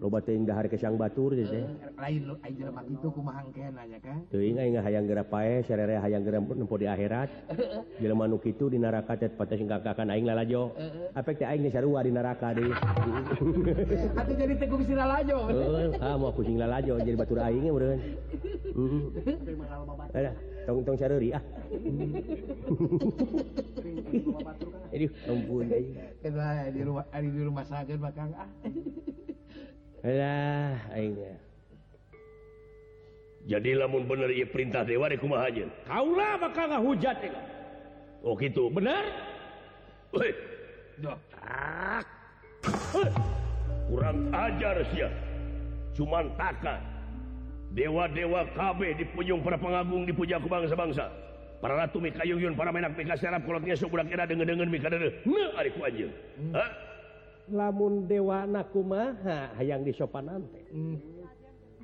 lobatinghariang 0.00 0.96
Batur 0.96 1.36
hayang 4.80 5.06
gera 5.06 5.24
hayang 6.00 6.24
gerampo 6.24 6.76
di 6.76 6.86
akhirat. 6.86 7.28
Manuk 8.16 8.48
itu 8.48 8.72
di 8.72 8.80
neraka 8.80 9.12
akan 9.92 10.08
aing 10.08 10.24
lalajo. 10.24 10.72
Eh, 10.80 10.88
eh. 10.88 11.20
Efek 11.20 11.44
aing 11.44 11.68
sarua 11.68 12.00
di 12.00 12.10
neraka 12.16 12.56
deh 12.56 12.72
atau 14.20 14.32
jadi 14.32 14.54
teguh 14.56 14.80
si 14.84 14.94
lalajo? 14.96 15.38
Ah 16.06 16.16
mau 16.16 16.32
kucing 16.32 16.56
lalajo 16.56 16.96
jadi 17.00 17.16
batur 17.16 17.40
aing 17.40 17.68
beureun 17.68 18.00
mm-hmm. 18.72 20.16
ada 20.16 20.32
tong 20.64 20.82
tong 20.82 20.98
saruri 20.98 21.36
ah. 21.36 21.42
Aduh, 24.96 25.10
ampun. 25.28 25.66
Di 25.68 26.80
rumah, 26.82 27.04
di 27.12 27.42
rumah 27.44 27.64
sakit, 27.68 27.96
bakang 28.00 28.32
ah. 28.32 28.48
jadi 33.46 33.70
lamun 33.78 34.06
bener 34.06 34.30
perintah 34.50 34.82
Dewa 34.86 35.10
aja 35.10 35.66
kaulah 35.86 36.34
bakal 36.38 36.70
hujat 36.82 37.18
Oh 38.26 38.34
gitu? 38.34 38.66
Bener? 38.74 39.06
Kurang 43.86 44.18
ajar 44.34 44.82
sia. 44.90 45.08
Cuman 45.94 46.34
takkan 46.34 46.82
dewa-dewa 47.70 48.50
KB 48.50 48.80
dipujung 48.98 49.46
para 49.46 49.54
pengagung 49.54 50.02
dipujaku 50.10 50.50
bangsa-bangsa 50.50 51.06
para 51.62 51.86
ratu 51.86 52.02
Mikayun 52.02 52.58
para 52.58 52.74
menak 52.74 52.98
Mika 52.98 53.14
serap 53.14 53.46
kolotnya 53.46 53.78
sebudak 53.78 54.10
kira 54.10 54.26
dengan-dengan 54.26 54.66
Mika 54.66 54.90
nah, 54.90 55.60
adikku 55.62 55.80
anjeun. 55.86 56.12
Hmm. 56.36 56.66
lamun 57.50 58.10
dewa 58.10 58.42
nakumaha 58.46 59.54
hayang 59.54 59.86
disopanan 59.86 60.42
teh 60.50 60.66
hmm. 60.74 61.16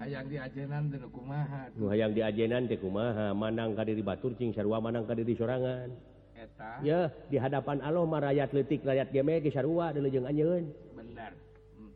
hayang 0.02 0.26
diajenan 0.26 0.90
teh 0.90 0.98
kumaha. 1.06 1.70
Nu 1.78 1.86
hayang 1.86 2.10
diajenan 2.10 2.66
teh 2.66 2.78
kumaha 2.78 3.30
manang 3.30 3.78
ka 3.78 3.86
diri 3.86 4.02
batur 4.02 4.34
cing 4.34 4.50
sarua 4.50 4.82
manang 4.82 5.06
ka 5.06 5.14
diri 5.14 5.38
sorangan. 5.38 5.94
Eta. 6.34 6.82
Ya 6.82 7.06
di 7.30 7.38
hadapan 7.38 7.78
Allah 7.78 8.02
mah 8.02 8.18
rakyat 8.18 8.50
leutik 8.50 8.82
rakyat 8.82 9.14
geme 9.14 9.38
ge 9.38 9.54
sarua 9.54 9.94
deuleuh 9.94 10.10
jeung 10.10 10.26
anjeun. 10.26 10.74
Bener. 10.98 11.32
Hmm. 11.78 11.90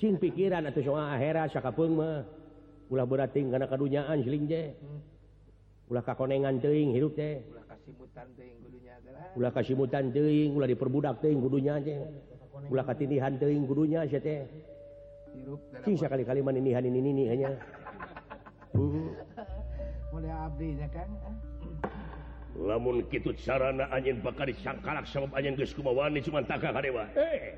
cing 0.00 0.16
pikiran 0.16 0.64
atuh 0.64 0.80
soal 0.80 1.04
akhirat 1.12 1.52
sakapeung 1.52 2.00
mah. 2.00 2.24
Ulah 2.88 3.08
berating 3.08 3.52
kana 3.52 3.68
kadunyaan 3.68 4.24
siling 4.24 4.44
je 4.48 4.72
hmm. 4.72 5.92
ulah 5.92 6.04
kakonengan 6.04 6.56
teuing 6.64 6.96
hirup 6.96 7.12
teh. 7.12 7.44
Ulah 7.52 7.68
kasimutan 7.68 8.26
teuing 8.32 8.58
kudunya 8.64 8.94
ulah 9.36 9.52
kasimutan 9.52 10.04
teuing 10.08 10.50
ulah 10.56 10.68
diperbudak 10.68 11.20
teuing 11.20 11.40
kudunya 11.44 11.76
teh. 11.84 12.00
ulah 12.70 12.84
katinihan 12.86 13.34
teuing 13.36 13.66
gurunya 13.66 14.06
sia 14.06 14.22
teh 14.22 14.46
cing 15.82 15.96
sakali-kali 15.98 16.40
maninihan 16.40 16.84
ini 16.86 16.98
ini 17.02 17.24
hanya 17.30 17.50
bu 18.70 19.10
mulai 20.14 20.30
abdi 20.30 20.78
ya 20.78 20.88
kan 20.94 21.10
lamun 22.54 23.02
kitu 23.10 23.34
carana 23.34 23.90
anjeun 23.90 24.22
bakal 24.22 24.46
disangkalak 24.46 25.04
sabab 25.10 25.34
anjeun 25.34 25.58
geus 25.58 25.74
kumawani 25.74 26.22
cuman 26.22 26.46
taka 26.46 26.70
kadewa 26.70 27.04
eh 27.18 27.54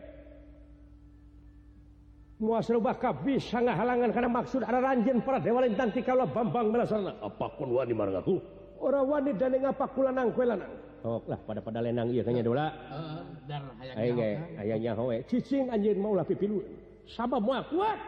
Muas 2.36 2.68
rubah 2.68 3.00
kabis 3.00 3.48
sangat 3.48 3.80
halangan 3.80 4.12
karena 4.12 4.28
maksud 4.28 4.60
ada 4.60 4.76
ranjen 4.76 5.24
para 5.24 5.40
dewa 5.40 5.64
lintang 5.64 5.88
tikaulah 5.88 6.28
bambang 6.28 6.68
melasana. 6.68 7.16
apapun 7.24 7.72
wani 7.72 7.96
marang 7.96 8.20
aku? 8.20 8.36
Orang 8.76 9.08
wani 9.08 9.32
dan 9.40 9.56
ngapa 9.56 9.88
kulanang 9.96 10.28
kue 10.36 10.44
lanang. 10.44 10.68
toklah 11.02 11.40
pada-pada 11.44 11.80
lenang 11.84 12.08
iya 12.12 12.22
kayaknya 12.24 12.44
dola? 12.44 12.66
Ayahnya 14.60 14.92
hoe. 14.96 15.16
cicing 15.28 15.72
anjir 15.72 15.96
maulah 15.96 16.24
pipilu 16.24 16.62
sabab 17.06 17.42
mau 17.42 17.62
kuat. 17.70 17.98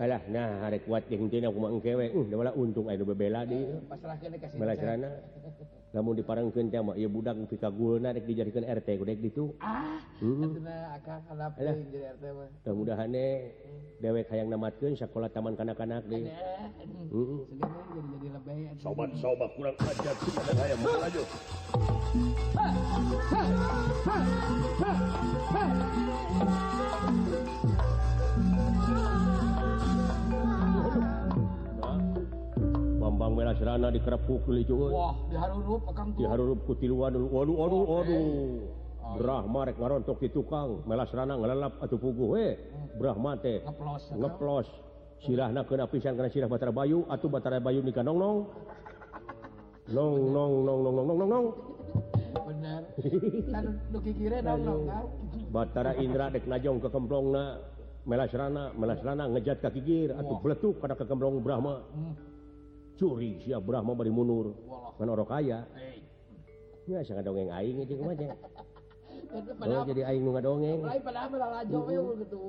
Alah 0.00 0.22
nah 0.32 0.64
hari 0.64 0.80
kuat 0.86 1.04
yang 1.12 1.28
tina 1.28 1.52
aku 1.52 1.58
mau 1.60 1.76
we. 1.76 2.06
uh 2.08 2.26
dola 2.30 2.50
untung 2.56 2.88
ayo 2.88 3.04
bebela 3.04 3.44
di. 3.44 3.60
Pasrah 3.90 4.16
ke 4.16 4.28
dikasih 4.30 4.58
namun 5.92 6.16
diparangkan 6.16 6.72
mah 6.80 6.96
ya 6.96 7.08
budak 7.08 7.36
pikagulna 7.52 8.16
rek 8.16 8.24
dijadikan 8.24 8.64
RT 8.64 8.88
gudek 8.96 9.20
gitu 9.20 9.52
ah 9.60 10.00
hmm. 10.24 10.56
Mudah-mudahan 12.62 13.12
dewek 14.00 14.26
hayang 14.32 14.48
namatkeun 14.48 14.96
sekolah 14.96 15.28
taman 15.30 15.54
kanak-kanak 15.54 16.02
deui. 16.08 16.26
Heeh 16.26 16.68
hmm. 17.12 17.40
jadi 18.18 18.28
lebay. 18.40 18.72
Sobat-sobat 18.80 19.50
kurang 19.54 19.76
ajar 19.76 20.14
sih 20.16 20.32
ada 20.32 20.52
hayang 20.64 20.80
mau 20.80 20.96
lanjut 20.96 21.28
ha 22.56 22.68
ha 23.30 23.42
ha 24.04 24.22
ha 28.80 29.11
Ah. 39.02 39.18
Brahma 39.18 39.66
dikerepuk 39.66 39.76
ngarontok 39.82 40.22
di 40.22 40.28
tukang. 40.30 40.86
Melas 40.86 41.10
serana 41.10 41.34
ngelelap 41.34 41.74
atau 41.82 41.98
pugu 41.98 42.38
we 42.38 42.54
eh. 42.54 42.54
Brahma 42.94 43.34
teh 43.42 43.58
ngeplos 43.66 44.02
ngeplos. 44.14 44.68
Sirahna 45.22 45.62
kena 45.66 45.86
pisang 45.86 46.14
kena 46.18 46.30
sirah 46.30 46.50
Batara 46.50 46.74
Bayu 46.74 47.06
atau 47.06 47.26
Batara 47.30 47.58
Bayu 47.62 47.82
nikah 47.82 48.02
nong 48.02 48.18
nong. 48.18 48.38
Nong 49.90 50.14
nong 50.34 50.52
nong 50.66 50.80
nong 50.82 50.94
nong 50.94 51.06
nong 51.06 51.30
nong. 51.30 51.46
Nong 54.54 54.78
Batara 55.50 55.92
Indra 55.98 56.30
dek 56.30 56.46
najong 56.46 56.78
ke 56.82 56.88
kemplong 56.90 57.34
na 57.34 57.58
melas 58.02 58.34
rana 58.34 58.74
melas 58.74 58.98
rana 59.02 59.30
ngejat 59.30 59.62
kaki 59.62 59.80
gir 59.86 60.10
atau 60.14 60.42
beletuk 60.42 60.78
pada 60.82 60.94
ke 60.94 61.06
kemplong 61.06 61.42
Brahma. 61.42 61.82
curi 62.98 63.40
si 63.42 63.50
Brahma 63.54 63.92
bari 63.94 64.12
munur 64.12 64.52
menorok 65.00 65.28
kaya 65.32 65.64
nggak 66.82 67.06
sangat 67.06 67.24
dongeng 67.24 67.50
aing 67.50 67.78
itu 67.82 67.94
kemana 67.94 68.34
Oh, 69.32 69.84
jadi 69.88 70.04
aing 70.12 70.28
nggak 70.28 70.44
dongeng. 70.44 70.84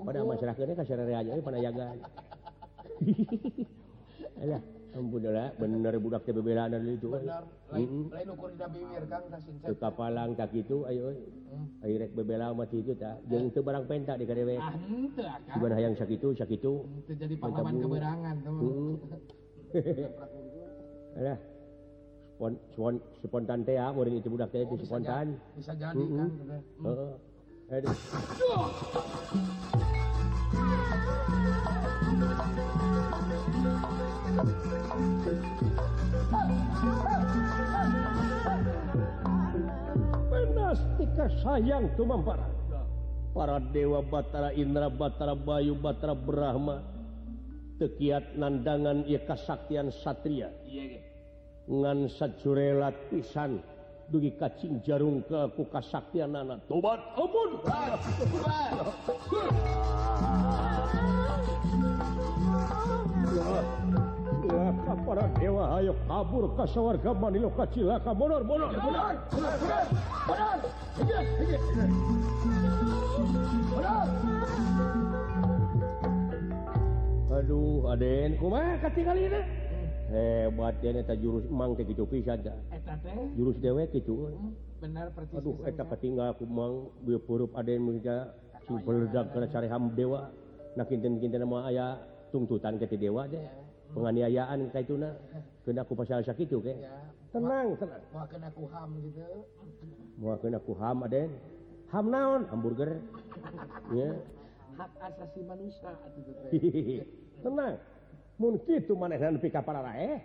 Pada 0.03 0.19
masyarakatnya 0.27 0.67
ini 0.67 0.75
kasar 0.75 0.99
aja, 0.99 1.31
ini 1.31 1.39
pada 1.39 1.63
jaga. 1.63 1.95
Alah, 4.43 4.61
ampun 4.91 5.23
lah, 5.23 5.55
bener 5.55 5.95
budak 6.03 6.27
teh 6.27 6.35
bebelaan 6.35 6.75
dari 6.75 6.99
itu. 6.99 7.07
Eh. 7.15 7.23
Bener, 7.23 7.43
lain 8.11 8.27
ukur 8.35 8.51
dina 8.51 8.67
bibir 8.67 9.03
kang 9.07 9.23
kasih. 9.31 9.55
Tuh 9.63 9.77
kapalang 9.79 10.35
tak 10.35 10.51
itu, 10.51 10.83
ayo, 10.83 11.15
eh. 11.15 11.23
mm. 11.55 11.83
ayo 11.87 11.93
rek 12.03 12.11
bebela 12.11 12.51
mati 12.51 12.83
itu 12.83 12.91
tak. 12.99 13.23
Jangan 13.31 13.47
itu 13.47 13.59
barang 13.63 13.85
pentak 13.87 14.19
di 14.19 14.25
kadewe. 14.27 14.59
Ah, 14.59 14.75
ente 14.75 15.23
ah, 15.23 15.39
kang. 15.39 15.57
Ibadah 15.63 15.79
yang 15.79 15.95
sakit 15.95 16.19
itu, 16.19 16.29
sakit 16.35 16.59
itu. 16.59 16.73
Terjadi 17.07 17.35
keberangan 17.39 18.35
tuh. 18.43 18.99
Alah. 21.17 21.37
Spon, 22.33 22.53
spon, 22.73 22.95
spontan 23.21 23.61
teh 23.65 23.77
ah, 23.77 23.93
murid 23.93 24.19
itu 24.21 24.29
budak 24.29 24.49
teh 24.53 24.65
itu 24.65 24.75
bisa 24.77 24.97
spontan. 24.97 25.37
bisa 25.57 25.73
jadi 25.77 25.93
kan 25.97 26.29
gitu. 26.33 26.57
Hmm. 26.81 26.85
Heeh. 26.89 27.13
Aduh. 27.73 27.95
Penastika 40.29 41.25
sayang 41.41 41.85
tumampara. 41.97 42.49
Para 43.33 43.57
dewa 43.57 44.05
Batara 44.05 44.53
Indra, 44.53 44.93
Batara 44.93 45.33
Bayu, 45.33 45.73
Batara 45.73 46.13
Brahma. 46.13 46.85
Tekiat 47.83 48.39
nandangan 48.39 49.03
ia 49.03 49.19
kasaktian 49.27 49.91
satria. 49.91 50.47
iya 50.63 50.95
ge 50.95 50.99
Ngan 51.67 52.07
sajurelat 52.07 52.95
pisan. 53.11 53.59
Dugi 54.07 54.39
kacing 54.39 54.79
jarung 54.87 55.19
ke 55.27 55.51
ku 55.51 55.67
kasaktian 55.67 56.31
anak. 56.31 56.63
Tobat 56.71 57.03
ampun. 57.19 57.59
Ya, 64.47 64.71
para 65.03 65.27
dewa 65.35 65.75
ayo 65.75 65.91
kabur 66.07 66.55
ka 66.55 66.63
sawarga 66.71 67.11
manilo 67.11 67.51
kacilaka 67.51 68.15
monor 68.15 68.47
monor 68.47 68.71
monor. 68.79 69.11
Aduh 77.43 77.91
Aden. 77.91 78.39
Kuma 78.39 78.79
hebat 80.13 80.79
jurus 81.19 81.43
mang 81.51 81.75
gitu 81.75 82.07
jurus 83.35 83.57
dewek 83.59 83.91
itu 83.91 84.31
Aduh 85.35 85.55
ketinggal 85.59 86.31
akuanguruf 86.31 87.51
Adendak 87.59 88.31
ham 89.67 89.91
dewa. 89.91 90.31
Nama 90.79 91.59
aya 91.67 91.99
tuntutan 92.31 92.79
ke 92.79 92.95
dewa 92.95 93.27
teh. 93.27 93.43
penganiayaan 93.93 94.73
kayak 94.73 94.89
itu 94.89 94.95
nah. 94.97 95.13
Kena 95.67 95.85
aku 95.85 95.93
pasal 95.93 96.25
sakit 96.25 96.49
itu 96.49 96.57
kayak 96.63 96.79
tenang 97.29 97.77
tenang. 97.77 98.01
Mau 98.09 98.25
kena 98.25 98.47
aku 98.49 98.63
ham 98.71 98.89
gitu. 99.03 99.21
Mau 100.17 100.39
kena 100.39 100.57
aku 100.63 100.73
ham 100.79 100.97
Aden. 101.05 101.29
Ham 101.91 102.05
naon? 102.07 102.41
Hamburger. 102.47 102.89
Ya 103.93 104.17
hak 104.77 104.91
asasi 105.05 105.41
manusia 105.45 105.93
itu 106.17 106.33
tenang 107.43 107.75
mungkin 108.39 108.79
itu 108.81 108.93
manehan 108.95 109.37
pika 109.37 109.61
para 109.61 109.83
rae 109.83 110.17
eh? 110.17 110.19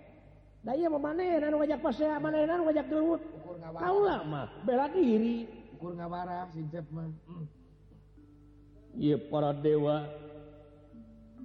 da 0.65 0.73
iya 0.75 0.89
mah 0.91 1.03
manehan 1.03 1.55
ngajak 1.55 1.81
pasea 1.83 2.17
manehan 2.19 2.63
ngajak 2.65 2.87
gelut 2.89 3.23
Ukur 3.43 3.57
tahu 3.59 3.77
ngawarah. 3.79 4.03
lah 4.07 4.21
mah 4.27 4.47
bela 4.65 4.87
diri 4.91 5.47
Ukur 5.79 5.95
ngawarah 5.95 6.51
sincep 6.51 6.87
mah. 6.91 7.07
Hmm. 7.29 7.47
iya 8.99 9.17
para 9.19 9.55
dewa 9.55 10.09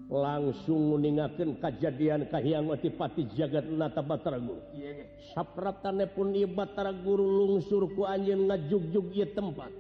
langsung 0.09 0.99
ningaken 0.99 1.57
kejadian 1.57 2.27
kahiyang 2.29 2.69
pati 2.97 3.25
jagat 3.33 3.65
nata 3.69 4.01
batara 4.01 4.37
guru 4.37 4.61
ge. 4.75 5.09
sapratane 5.33 6.05
pun 6.09 6.33
ieu 6.33 6.49
batara 6.49 6.91
guru 6.93 7.23
lungsur 7.23 7.89
ku 7.93 8.05
anjeun 8.05 8.49
ngajugjug 8.49 9.13
ieu 9.13 9.29
tempat 9.31 9.71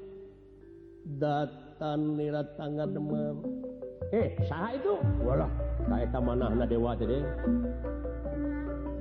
datan 1.03 2.15
nira 2.15 2.45
tangga 2.55 2.87
demam 2.87 3.43
eh 4.11 4.35
saha 4.49 4.75
itu? 4.75 4.99
Walah 5.23 5.47
kaeta 5.87 6.19
manahna 6.19 6.65
dewa 6.67 6.97
jadi 6.97 7.21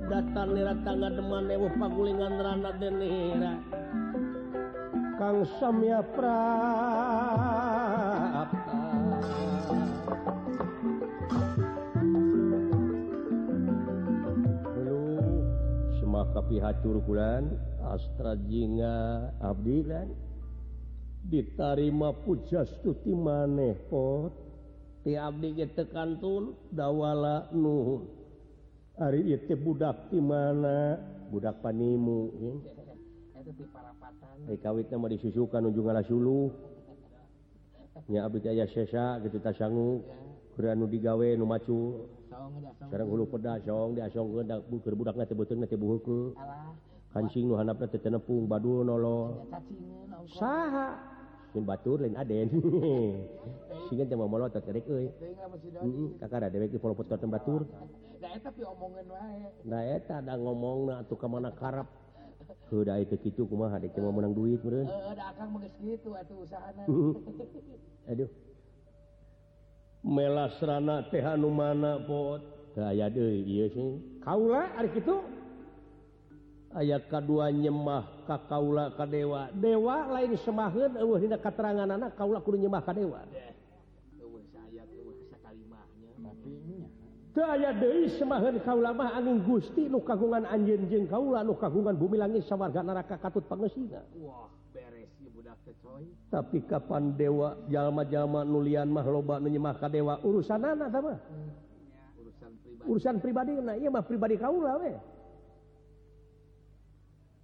datang 0.07 0.53
nira 0.53 0.75
tangga 0.83 1.09
deman 1.09 1.49
ewo 1.49 1.67
pagulingan 1.73 2.37
rana 2.37 2.71
denira 2.77 3.57
Kang 5.13 5.45
Samya 5.61 6.01
Prapta 6.17 6.89
Dulu 14.73 15.05
semaka 16.01 16.41
pihak 16.49 16.81
kulan 16.83 17.45
Astra 17.93 18.33
Jinga 18.49 19.31
Abdi 19.39 19.85
kan 19.85 20.09
Ditarima 21.23 22.11
puja 22.11 22.67
stuti 22.67 23.15
maneh 23.15 23.79
pot. 23.87 24.42
ti 25.03 25.83
kantun 25.91 26.55
dawala 26.71 27.51
nuhun. 27.51 28.07
Hari 28.93 29.35
itu 29.35 29.57
budak 29.57 30.09
di 30.13 30.21
mana? 30.21 30.95
Budak 31.33 31.65
panimu 31.65 32.29
kawitnya 34.61 34.95
mau 34.95 35.11
disusukan 35.11 35.67
ujung 35.67 35.87
ala 35.91 36.03
sulu 36.03 36.51
abdi 38.13 38.47
aya 38.51 38.67
sesa 38.67 39.19
gitu 39.23 39.39
tasangu 39.39 40.03
kuranu 40.53 40.85
digawe 40.85 41.33
nu 41.39 41.45
macu. 41.47 42.05
Sekarang 42.77 43.07
hulu 43.09 43.25
peda 43.29 43.61
song 43.63 43.95
dia 43.97 44.09
song 44.11 44.33
gendak 44.37 44.65
buker 44.69 44.93
budak 44.93 45.15
nanti 45.17 45.33
betul 45.33 45.57
nanti 45.61 45.77
buhuku 45.77 46.35
kancing 47.13 47.49
nu 47.49 47.57
hanapna 47.57 47.87
tetenepung 47.89 48.45
badul 48.45 48.85
nolol. 48.85 49.47
Saha. 50.37 51.12
Sin 51.53 51.69
batur 51.69 52.01
lain 52.01 52.17
aden. 52.17 52.49
Singan 53.85 54.09
teh 54.09 54.17
mau 54.17 54.25
melotot 54.25 54.65
rek 54.65 54.89
euy. 54.89 55.13
Kakara 56.17 56.49
dewek 56.49 56.73
di 56.73 56.81
polotot 56.81 57.13
teh 57.13 57.29
batur. 57.29 57.69
Da 58.17 58.33
eta 58.33 58.49
pi 58.49 58.65
omongan 58.65 59.05
wae. 59.13 59.53
Da 59.61 59.79
eta 59.85 60.15
da 60.25 60.33
ngomongna 60.33 61.05
atuh 61.05 61.13
ka 61.13 61.29
mana 61.29 61.53
karep. 61.53 61.85
Heuh 62.73 62.81
da 62.81 62.97
itu 62.97 63.21
kitu 63.21 63.45
kumaha 63.45 63.77
dek 63.77 63.93
mau 64.01 64.09
menang 64.09 64.33
duit 64.33 64.65
meureun. 64.65 64.89
Heeh 64.89 65.13
da 65.13 65.29
akang 65.29 65.53
mah 65.53 65.61
geus 65.61 65.77
kitu 65.77 66.09
atuh 66.17 66.41
usahana. 66.41 66.83
Aduh. 68.09 68.29
Melasrana 70.01 71.05
teh 71.13 71.21
anu 71.21 71.53
mana 71.53 72.01
pot. 72.01 72.41
Da 72.73 72.89
aya 72.89 73.13
deui 73.13 73.45
ieu 73.45 73.69
sih. 73.69 74.01
Kaula 74.25 74.73
ari 74.73 74.89
kitu. 74.89 75.21
ayat 76.73 77.09
kadua 77.09 77.53
nyembah 77.53 78.25
ka 78.25 78.37
kaula 78.49 78.93
ka 78.97 79.05
dewa. 79.05 79.49
Dewa 79.53 80.09
lain 80.13 80.33
semahun 80.41 80.97
eueuh 80.97 81.19
dina 81.21 81.37
anak 81.39 82.17
Kaula 82.17 82.41
kudu 82.41 82.57
nyemah 82.61 82.81
Kadewa 82.81 83.21
daya 87.33 87.73
semaheun 87.73 88.13
semahun 88.13 88.55
kaulamah 88.61 89.17
angin 89.17 89.41
Gusti 89.41 89.89
nu 89.89 90.05
kagungan 90.05 90.45
anjeun 90.45 90.85
jeung 90.85 91.09
kaula 91.09 91.41
nu 91.41 91.57
kagungan 91.57 91.97
bumi 91.97 92.21
langit 92.21 92.45
sawarga 92.45 92.85
neraka 92.85 93.17
katut 93.17 93.49
pangeusina 93.49 94.05
Wah 94.21 94.53
beres 94.69 95.09
ieu 95.17 95.33
budak 95.33 95.57
kecoy 95.65 96.05
tapi 96.29 96.61
kapan 96.69 97.17
dewa 97.17 97.57
jalma-jalma 97.73 98.45
nulian 98.45 98.85
mah 98.85 99.05
loba 99.05 99.41
nu 99.41 99.49
nyemah 99.49 99.75
ka 99.81 99.89
dewa? 99.89 100.21
Urusanana 100.21 100.89
tah 100.89 101.01
mah? 101.01 101.17
Urusan 102.21 102.51
pribadi. 102.61 102.85
Urusan 102.89 103.15
pribadi 103.17 103.53
nah 103.57 103.75
iya 103.77 103.89
mah 103.89 104.05
pribadi 104.05 104.35
kaula 104.37 104.77
weh 104.77 105.12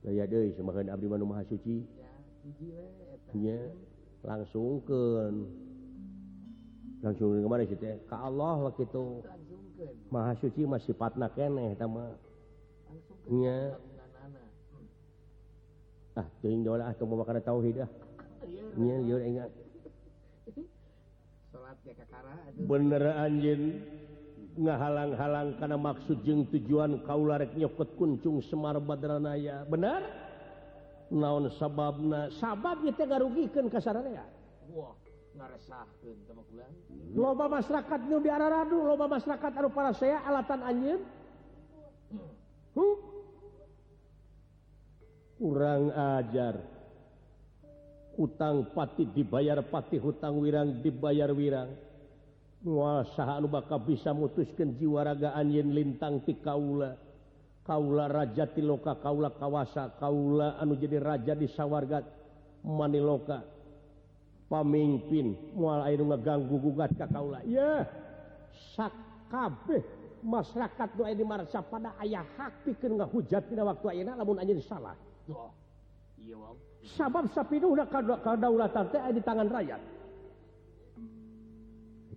Maha 0.04 1.44
Suci. 1.48 1.84
Ya, 3.36 3.60
langsung 4.24 4.82
ke 4.84 5.02
langsung 7.00 7.32
kemana 7.40 7.64
situ 7.64 7.84
ya 7.84 7.96
ke 8.04 8.16
Allah 8.16 8.60
lah 8.60 8.74
Langsungkeun. 8.76 9.24
Maha 10.12 10.36
Suci 10.40 10.68
mah 10.68 10.80
sifatna 10.84 11.32
keneh 11.32 11.72
sama 11.80 12.16
nya 13.32 13.80
ah 16.20 16.28
teuing 16.44 16.68
doa 16.68 16.84
ah 16.84 16.92
teu 16.92 17.08
makan 17.08 17.40
tauhid 17.40 17.88
ah. 17.88 17.92
Nya 18.76 18.96
ieu 19.04 19.20
ingat. 19.24 19.52
Salat 21.54 21.78
ya 21.88 21.94
kakara 21.96 22.36
bener 22.60 23.04
anjing 23.16 23.80
ngahalang-halang 24.60 25.56
karena 25.56 25.78
maksud 25.80 26.20
jeung 26.28 26.44
tujuan 26.52 27.00
kaularek 27.08 27.56
nyokot 27.56 27.96
kuncung 27.96 28.44
Semar 28.44 28.76
Badranaya 28.84 29.64
benar? 29.64 30.04
Naon 31.10 31.50
sababna? 31.58 32.30
Sabab 32.38 32.84
kita 32.86 33.08
garugikan 33.08 33.72
kasarannya 33.72 34.22
wow, 34.76 34.94
loba 37.16 37.46
masyarakat 37.50 38.00
nu 38.06 38.20
di 38.20 38.30
radu 38.30 38.84
loba 38.84 39.08
masyarakat 39.08 39.52
anu 39.56 39.70
para 39.72 39.96
saya 39.96 40.22
alatan 40.28 40.62
anjir 40.62 41.00
huh? 42.76 42.96
kurang 45.40 45.90
ajar. 45.96 46.60
Utang 48.20 48.68
pati 48.76 49.08
dibayar 49.08 49.64
pati 49.64 49.96
hutang 49.96 50.44
wirang 50.44 50.84
dibayar 50.84 51.32
wirang. 51.32 51.72
nuasaha 52.64 53.40
baka 53.48 53.80
bisa 53.80 54.12
mutuskan 54.12 54.76
jiwaragaan 54.76 55.48
yen 55.52 55.72
lintang 55.72 56.24
ti 56.24 56.36
kaula. 56.40 56.96
Kaula 57.64 58.10
raja 58.10 58.50
tiloka 58.50 58.98
kaula 58.98 59.30
kawasa 59.30 59.94
kaula 60.02 60.58
anu 60.58 60.74
jadi 60.74 60.98
raja 60.98 61.34
di 61.38 61.46
sawwargat 61.54 62.02
maniloka. 62.66 63.46
Pamimpin 64.50 65.54
mual 65.54 65.86
air 65.86 66.02
ngeganggu 66.02 66.58
gugat 66.58 66.98
ka 66.98 67.06
kaula. 67.06 67.46
Ya 67.46 67.86
sakabeh 68.74 69.86
masyarakat 70.26 70.90
doa 70.98 71.14
di 71.14 71.24
marsa 71.24 71.62
pada 71.62 71.94
ayah 72.02 72.26
hak 72.36 72.66
pikeun 72.66 72.98
ngahujat 73.00 73.46
hujat 73.48 73.62
waktu 73.64 73.86
ayeuna 73.94 74.18
lamun 74.18 74.42
aja 74.42 74.52
salah. 74.66 74.98
Oh. 75.30 75.54
sabab 76.98 77.30
sapi 77.32 77.62
udah 77.62 77.86
kadaulatan 78.26 78.86
teh 78.90 79.02
di 79.14 79.22
tangan 79.22 79.48
rakyat. 79.48 79.99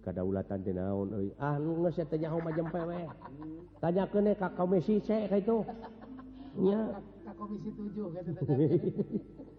kedaulatan 0.02 0.60
euy 0.66 1.30
ah 1.38 1.56
lu 1.56 1.86
nges 1.86 2.02
tanya 2.10 2.28
homa 2.34 2.50
jempewe 2.52 3.06
tanya 3.80 4.04
kene 4.10 4.34
ka 4.34 4.48
komisi 4.58 4.98
C 5.00 5.30
ka 5.30 5.36
itu 5.38 5.62
nya 6.58 7.00
ka 7.24 7.32
komisi 7.38 7.70
7 7.70 7.94
gitu 7.96 8.42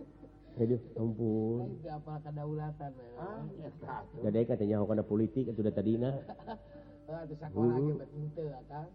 Aduh, 0.53 0.77
ampun. 1.01 1.81
Apa 1.89 2.21
kedaulatan 2.29 2.91
ah, 3.17 3.41
Jadi 4.23 4.45
katanya 4.45 4.85
kana 4.85 5.01
politik 5.01 5.49
itu 5.49 5.59
udah 5.65 5.73
tadi 5.73 5.97
nah. 5.97 6.13
itu 7.25 7.35
sakola 7.41 7.73
mm-hmm. 7.73 7.89
ge 7.89 7.93
betente 7.97 8.45
akang. 8.53 8.89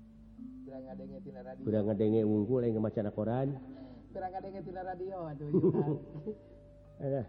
Kurang 0.64 0.82
ngadenge 0.84 1.18
tina 1.24 1.40
radio. 1.44 1.64
Kurang 1.64 1.84
ngadenge 1.92 2.20
unggul 2.24 2.60
yang 2.64 2.80
macan 2.80 3.08
koran. 3.12 3.48
Kurang 4.16 4.30
ngadenge 4.32 4.60
tina 4.64 4.80
radio 4.84 5.16
aduh. 5.28 5.50
Aduh. 7.04 7.26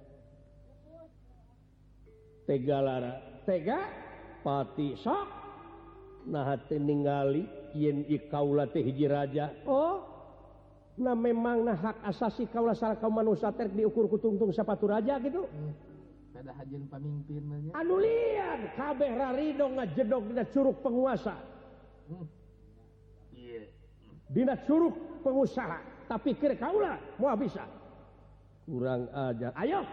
tegalara 2.49 3.45
tega 3.45 3.77
pati 4.41 4.97
sok 4.97 5.27
nah 6.33 6.57
ningali 6.81 7.45
yen 7.77 8.01
kaula 8.25 8.65
teh 8.65 8.81
hiji 8.81 9.05
raja 9.05 9.53
oh 9.69 10.01
nah 10.97 11.13
memang 11.13 11.61
nah 11.61 11.77
hak 11.77 12.01
asasi 12.09 12.49
kaula 12.49 12.73
salah 12.73 12.97
kaum 12.97 13.13
manusia 13.13 13.53
teh 13.53 13.69
diukur 13.69 14.09
kutungtung 14.09 14.49
sapatu 14.49 14.89
raja 14.89 15.21
gitu 15.21 15.45
eh, 15.45 15.53
hmm. 15.53 16.41
ada 16.41 16.51
hajian 16.57 16.89
pamimpin 16.89 17.45
nanya. 17.45 17.71
anu 17.77 18.01
lian 18.01 18.65
kabeh 18.73 19.13
rarido 19.13 19.69
ngajedog 19.69 20.23
dina 20.33 20.43
curug 20.49 20.77
penguasa 20.81 21.37
hmm. 22.09 22.25
yeah. 23.37 23.65
dina 24.33 24.57
curug 24.65 24.97
pengusaha 25.21 26.09
tapi 26.09 26.33
kira 26.33 26.57
kaula 26.57 26.97
mau 27.21 27.37
bisa 27.37 27.61
kurang 28.65 29.05
aja 29.13 29.53
ayo 29.61 29.85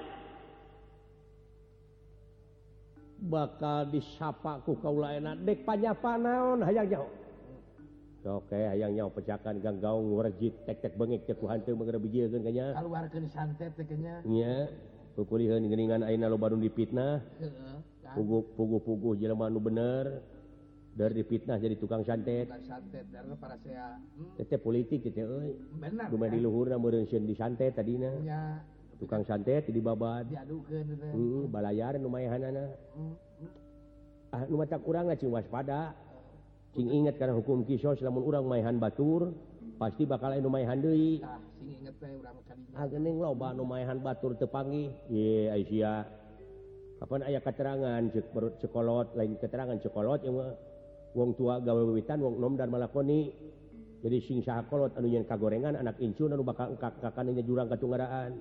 bakal 3.21 3.89
disapaku 3.89 4.77
kaula 4.81 5.17
enak 5.17 5.41
dek 5.45 5.65
panyapa 5.65 6.21
naon 6.21 6.61
hayang 6.63 6.87
nyaho. 6.89 7.09
Oke 8.27 8.53
okay, 8.53 8.65
hayang 8.77 8.93
nyaho 8.97 9.11
pecakan 9.15 9.63
ganggaung 9.63 10.13
warjit 10.13 10.55
tek 10.69 10.83
tek 10.85 10.95
bengek 10.99 11.25
cek 11.25 11.41
ku 11.41 11.47
teu 11.65 11.79
mangga 11.79 11.97
biji 11.97 12.27
ka 12.27 12.39
kanya 12.43 12.75
Kaluarkeun 12.77 13.27
santet 13.33 13.73
teh 13.79 13.97
nya 13.97 14.21
nya 14.27 14.69
kukulihan 15.17 15.65
geningan 15.65 16.05
ayeuna 16.05 16.29
lo 16.29 16.37
baru 16.37 16.61
dipitnah. 16.61 17.25
Heeh 17.41 17.97
pugu 18.15 18.79
pugu 18.81 19.11
jelema 19.19 19.51
nu 19.51 19.61
bener. 19.61 20.23
Dari 20.97 21.21
dipitnah 21.21 21.61
jadi 21.61 21.77
tukang 21.77 22.01
santet. 22.09 22.49
Santet 22.65 23.05
dari 23.13 23.29
para 23.37 23.61
saya 23.61 24.01
hmm. 24.01 24.41
tete 24.41 24.57
politik 24.57 25.05
gitu 25.05 25.29
euy. 25.29 25.53
Bener 25.77 26.09
cuma 26.09 26.25
di 26.25 26.41
luhurna 26.41 26.81
meureun 26.81 27.05
di 27.05 27.37
santet 27.37 27.77
tadina. 27.77 28.17
Nya 28.25 28.65
tukang 28.99 29.25
santet 29.25 29.69
di 29.69 29.81
babat. 29.81 30.27
Uh, 31.13 31.47
balayaran 31.49 32.01
lumayan 32.01 32.43
ah, 34.33 34.79
kurang 34.83 35.13
waspada. 35.33 35.95
Sing 36.77 36.93
ingat 36.93 37.17
karena 37.17 37.33
hukum 37.33 37.65
kisos 37.65 38.05
namun 38.05 38.21
urang 38.21 38.45
mainhan 38.45 38.77
Batur 38.77 39.33
pasti 39.81 40.05
bakal 40.05 40.37
lumayan 40.37 40.77
nu 40.85 40.93
lumayan 43.57 43.97
Batur 44.05 44.37
tepangi 44.37 44.93
Ye, 45.09 45.49
Asia 45.49 46.05
Kapan 46.97 47.29
aya 47.29 47.41
keterangan 47.45 48.03
cek 48.09 48.33
perut 48.33 48.57
cekolot 48.57 49.13
lain 49.21 49.37
keterangan 49.37 49.77
cekolot 49.77 50.21
yang 50.25 50.37
wong 51.13 51.37
tua 51.37 51.61
gawewitan 51.61 52.25
wong 52.25 52.41
nom 52.41 52.57
dan 52.57 52.73
malakoni. 52.73 53.37
Jadi 54.01 54.17
sing 54.25 54.41
sahakolot 54.41 54.97
anu 54.97 55.09
ka 55.25 55.37
kagorengan 55.37 55.77
anak 55.77 56.01
incun 56.01 56.33
anu 56.33 56.41
bakal 56.41 56.73
kakaknya 56.77 57.45
jurang 57.45 57.69
ketunggaraan 57.69 58.41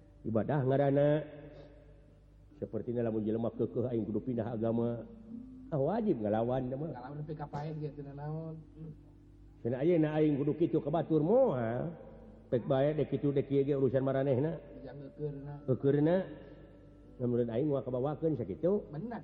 ibadah 0.25 0.59
ngaranna 0.65 1.25
sepertinya 2.61 3.01
lamun 3.09 3.25
jelema 3.25 3.49
keukeuh 3.57 3.89
aing 3.89 4.05
kudu 4.05 4.21
pindah 4.21 4.53
agama. 4.53 5.01
Ah 5.71 5.79
wajib 5.79 6.19
ngalawan 6.21 6.67
teh 6.67 6.77
mah 6.77 6.91
kalau 6.93 7.15
nepi 7.15 7.33
ka 7.33 7.47
paeh 7.47 7.71
ge 7.79 7.89
teu 7.95 8.03
naon 8.11 8.59
cenah 9.63 9.79
ayeuna 9.79 10.13
aing 10.19 10.35
kudu 10.35 10.53
kitu 10.59 10.77
ka 10.83 10.91
batur 10.91 11.23
moal 11.23 11.95
pek 12.51 12.67
bae 12.67 12.91
dek 12.91 13.07
kitu 13.07 13.31
dek 13.31 13.47
kieu 13.47 13.63
ge 13.63 13.73
urusan 13.79 14.03
maranehna. 14.03 14.59
Dijangeukeurna 14.77 15.53
eukeurna 15.71 16.15
lamun 17.23 17.49
aing 17.49 17.67
moal 17.71 17.81
kabawakeun 17.81 18.35
sakitu 18.35 18.83
Bener. 18.91 19.23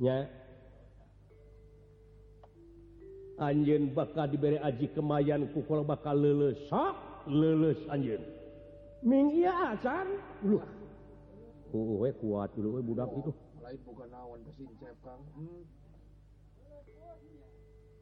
nya. 0.00 0.26
Anjeun 3.34 3.90
bakal 3.90 4.30
dibere 4.30 4.62
aji 4.62 4.94
kemayan 4.94 5.50
ku 5.50 5.66
kalau 5.66 5.82
bakal 5.82 6.14
leuleus 6.14 6.54
sok 6.70 7.26
leuleus 7.26 7.82
anjeun. 7.90 8.22
minggu 9.04 9.44
acan 9.44 10.06
dulu 10.40 10.58
uwe 11.76 12.10
kuat 12.16 12.48
dulu 12.56 12.68
uwe 12.78 12.82
budak 12.82 13.08
oh, 13.12 13.20
itu 13.20 13.32
lain 13.60 13.78
bukan 13.84 14.08
awan 14.16 14.40
kasincep 14.48 14.96
kang 15.04 15.20
hmm. 15.36 15.62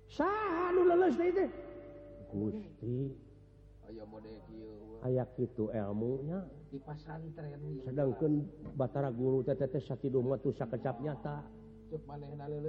saha 0.07 0.71
nu 0.71 0.83
leles 0.87 1.15
teh 1.19 1.31
teh 1.35 1.51
gusti. 2.33 3.12
Aya 3.83 4.05
mode 4.09 4.33
kieu 4.49 5.03
aya 5.05 5.25
kitu 5.37 5.69
ilmunya 5.75 6.47
di 6.71 6.79
pasantren 6.81 7.61
sedangkeun 7.83 8.47
batara 8.79 9.11
guru 9.11 9.43
teh 9.43 9.59
teh 9.59 9.83
satidu 9.83 10.23
mah 10.23 10.38
teu 10.38 10.55
sakecap 10.55 11.03
nyata 11.03 11.45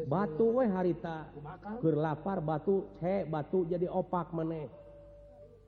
batu 0.09 0.57
weh 0.57 0.67
harita. 0.67 1.31
Keur 1.79 1.95
lapar 1.95 2.43
batu 2.43 2.91
he 2.99 3.23
batu 3.23 3.63
jadi 3.63 3.87
opak 3.87 4.35
meneh 4.35 4.67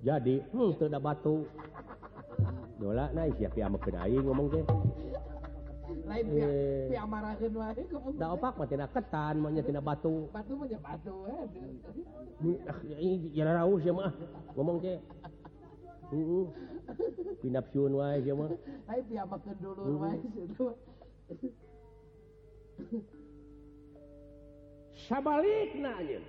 jadi 0.03 0.43
hmm 0.51 0.75
teu 0.75 0.91
da 0.91 0.99
batu. 0.99 1.47
dola 2.79 3.05
na 3.15 3.29
siap 3.37 3.53
ya 3.55 3.71
meken 3.71 3.95
aing 3.95 4.23
ngomong 4.25 4.47
teh 4.51 4.63
lain 6.05 6.25
e... 6.29 6.47
pihak 6.91 7.07
marahin 7.09 7.53
wae 7.55 7.83
da 8.19 8.25
opak 8.35 8.53
mah 8.59 8.67
tina 8.69 8.85
ketan 8.91 9.35
mah 9.41 9.49
tina 9.63 9.81
batu 9.81 10.29
batu 10.29 10.53
mah 10.59 10.67
batu 10.67 11.15
ya 13.33 13.43
raus 13.49 13.81
ya 13.81 13.93
mah 13.93 14.11
ngomong 14.55 14.77
teh 14.83 14.99
Heeh. 16.05 16.45
Pinapsiun 17.41 17.97
wae 17.97 18.21
ya 18.21 18.37
mah. 18.37 18.53
Hai 18.85 19.01
pihak 19.09 19.25
dulur 19.57 19.89
dulu 19.89 19.97
wae 20.05 20.21
situ. 20.21 20.67
sabalikna 25.09 26.01
nanya. 26.01 26.19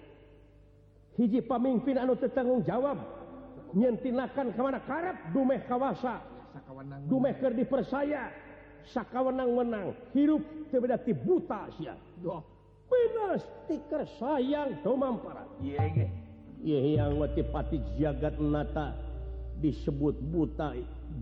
Hiji 1.16 1.40
pamimpin 1.44 1.96
anu 1.96 2.16
tertanggung 2.16 2.64
jawab. 2.64 3.00
Nyentinakan 3.72 4.52
ka 4.52 4.61
mana 4.61 4.80
karep 4.85 5.16
dumeh 5.32 5.61
kawasa. 5.64 6.20
Dumeker 7.07 7.53
dipercaya 7.55 8.31
sakawenang 8.90 9.51
menang 9.55 9.87
hirup 10.14 10.42
tebeda 10.71 10.99
ti 11.01 11.12
buta 11.12 11.66
sia. 11.79 11.95
doh 12.23 12.42
Benas 12.87 13.42
tiker 13.66 14.07
sayang 14.19 14.79
domampara. 14.87 15.42
Ieu 15.59 15.75
ge. 15.90 16.07
Ieu 16.62 16.95
yang 16.95 17.19
wati 17.19 17.42
pati 17.42 17.83
jagat 17.99 18.38
nata 18.38 18.95
disebut 19.59 20.14
buta 20.31 20.71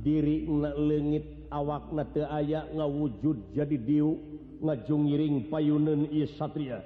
diri 0.04 0.44
na 0.44 0.76
leungit 0.76 1.48
awakna 1.48 2.04
teu 2.12 2.28
aya 2.28 2.68
ngawujud 2.68 3.56
jadi 3.56 3.76
diu 3.80 4.20
ngajungiring 4.60 5.48
payuneun 5.48 6.04
ieu 6.12 6.28
satria. 6.36 6.84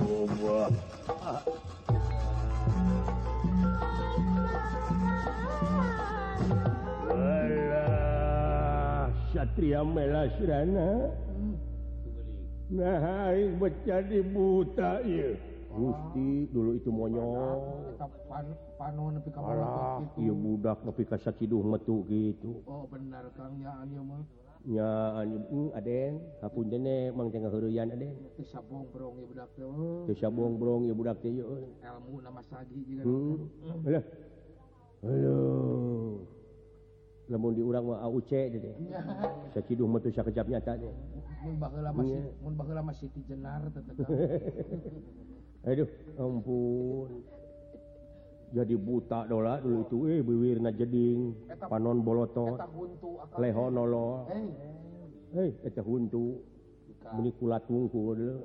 Oh, 0.00 0.72
Satria 9.32 9.80
melasrana. 9.80 11.08
Nah, 12.72 13.00
nah 13.00 13.32
menjadi 13.32 14.20
buta 14.20 15.00
Gusti 15.72 16.52
dulu 16.52 16.76
itu 16.76 16.92
monyong 16.92 17.96
Iya 20.20 20.34
budak 20.36 20.84
nepi 20.84 21.08
ka 21.08 21.16
hidung 21.16 21.72
metu 21.72 22.04
gitu 22.12 22.60
oh, 22.68 22.84
benar 22.92 23.24
Kang 23.32 23.56
ya 23.56 23.72
anu 23.80 24.04
mah 24.04 24.20
nya 24.62 25.18
anu 25.18 25.42
uh, 25.74 25.74
aden 25.74 26.22
hapun 26.38 26.70
mang 27.18 27.34
tengah 27.34 27.50
hurian 27.50 27.90
aden 27.90 28.14
teu 28.38 28.46
sabong 28.46 28.86
brong 28.94 29.18
ya 29.18 29.26
budak 29.26 29.48
teh 29.58 29.66
teu 30.06 30.14
sabong 30.14 30.54
brong 30.54 30.86
ya 30.86 30.94
budak 30.94 31.18
teh 31.18 31.34
elmu 31.34 32.22
nama 32.22 32.38
sagi 32.46 32.78
juga. 32.86 33.02
hmm. 33.02 33.34
Hmm. 33.58 33.80
Halo. 33.82 34.00
Halo. 35.02 35.38
Lamun 37.32 37.56
di 37.56 37.64
urang 37.64 37.96
maucenya 37.96 38.60
Aduh 45.62 45.90
ampun. 46.20 47.10
Jadi 48.52 48.76
buta 48.76 49.24
dola 49.24 49.56
dulu 49.64 49.80
itu. 49.80 49.96
Eh 50.12 50.20
biwirna 50.20 50.76
jeding. 50.76 51.32
Panon 51.72 52.04
bolotot 52.04 52.60
lehonolol 53.40 54.28
eh 55.32 55.50
eta 55.64 55.80
huntu. 55.80 56.36
Menikula 57.16 57.64
tungku 57.64 58.12
dulu. 58.12 58.44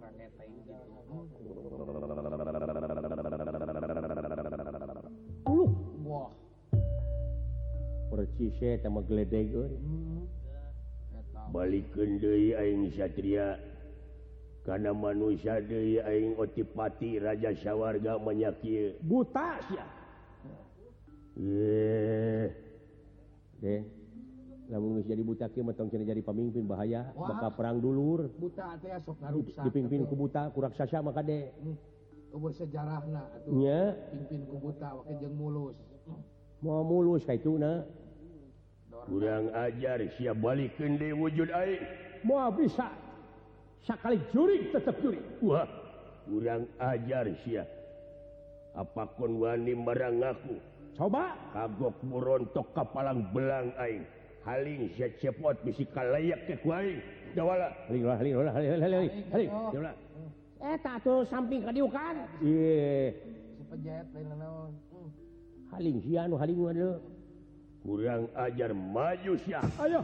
balikria 11.47 13.55
karena 14.67 14.91
manusia 14.91 15.63
Deing 15.63 16.35
otipati 16.35 17.23
Raja 17.23 17.55
syawarga 17.55 18.19
manyakieu 18.19 18.99
buta 18.99 19.63
eh. 21.39 22.51
Eh. 23.63 23.81
jadi 25.07 25.23
buta 25.23 25.47
jadi 25.47 26.19
pemimpin 26.19 26.67
bahaya 26.67 27.15
maka 27.15 27.47
perang 27.55 27.79
dulur. 27.79 28.27
Buta 28.35 28.75
dipimpin 29.63 30.03
ke 30.03 30.11
buta 30.11 30.51
kuraksasa 30.51 30.99
maka 30.99 31.23
dek 31.23 31.55
hmm. 31.63 32.51
sejarahnya 32.51 33.23
pimpin 34.11 34.43
ke 34.43 34.55
buta 34.59 34.91
mulus. 35.31 35.79
mau 36.61 36.81
mulus 36.81 37.25
itu 37.29 37.61
kurang 39.07 39.53
ajar 39.55 40.03
siap 40.17 40.35
balik 40.41 40.75
di 40.75 41.09
wujud 41.15 41.47
air. 41.53 41.79
Mau 42.25 42.49
bisa 42.51 42.91
sekali 43.85 44.19
jurig 44.33 44.73
tetap 44.73 44.99
jurig. 44.99 45.23
Wah 45.39 45.67
kurang 46.27 46.67
ajar 46.81 47.29
siap. 47.45 47.67
Kon 49.17 49.41
wani 49.41 49.73
barang 49.73 50.17
aku? 50.21 50.55
Coba. 50.97 51.33
Kagok 51.53 51.97
murontok 52.03 52.67
kapalang 52.73 53.31
belang 53.31 53.71
aing 53.79 54.03
haling 54.43 54.91
sia 54.95 55.11
cepot 55.19 55.59
bisi 55.63 55.83
kalayak 55.91 56.47
ke 56.47 56.55
kuaing 56.63 57.03
dawala 57.35 57.67
haling 57.91 58.03
lah 58.07 58.15
haling 58.15 58.33
lah 58.39 58.53
haling 58.55 58.71
haling 58.79 59.11
haling 59.31 59.49
haling. 59.51 59.97
Eh 60.57 60.75
tak 60.81 61.03
tuh 61.05 61.21
samping 61.27 61.61
kadiukan. 61.67 62.15
Iya 62.41 63.11
sepejet 63.67 64.07
lain 64.15 64.31
naon 64.39 64.71
Haling 65.71 65.99
sian, 65.99 66.31
haling 66.31 66.59
kurang 67.87 68.27
ajar 68.35 68.71
maju 68.75 69.33
ya 69.47 69.63
ayo. 69.79 70.01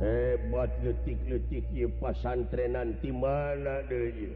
Hebat 0.00 0.70
letik-letik 0.84 1.64
ieu 1.72 1.88
pasantrenan 2.00 2.96
di 3.00 3.12
mana 3.12 3.84
deh 3.88 4.32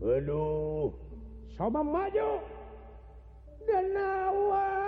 Aduh. 0.00 0.96
Sama 1.56 1.84
maju. 1.84 2.40
Dan 3.68 3.92
nawa 3.92 4.79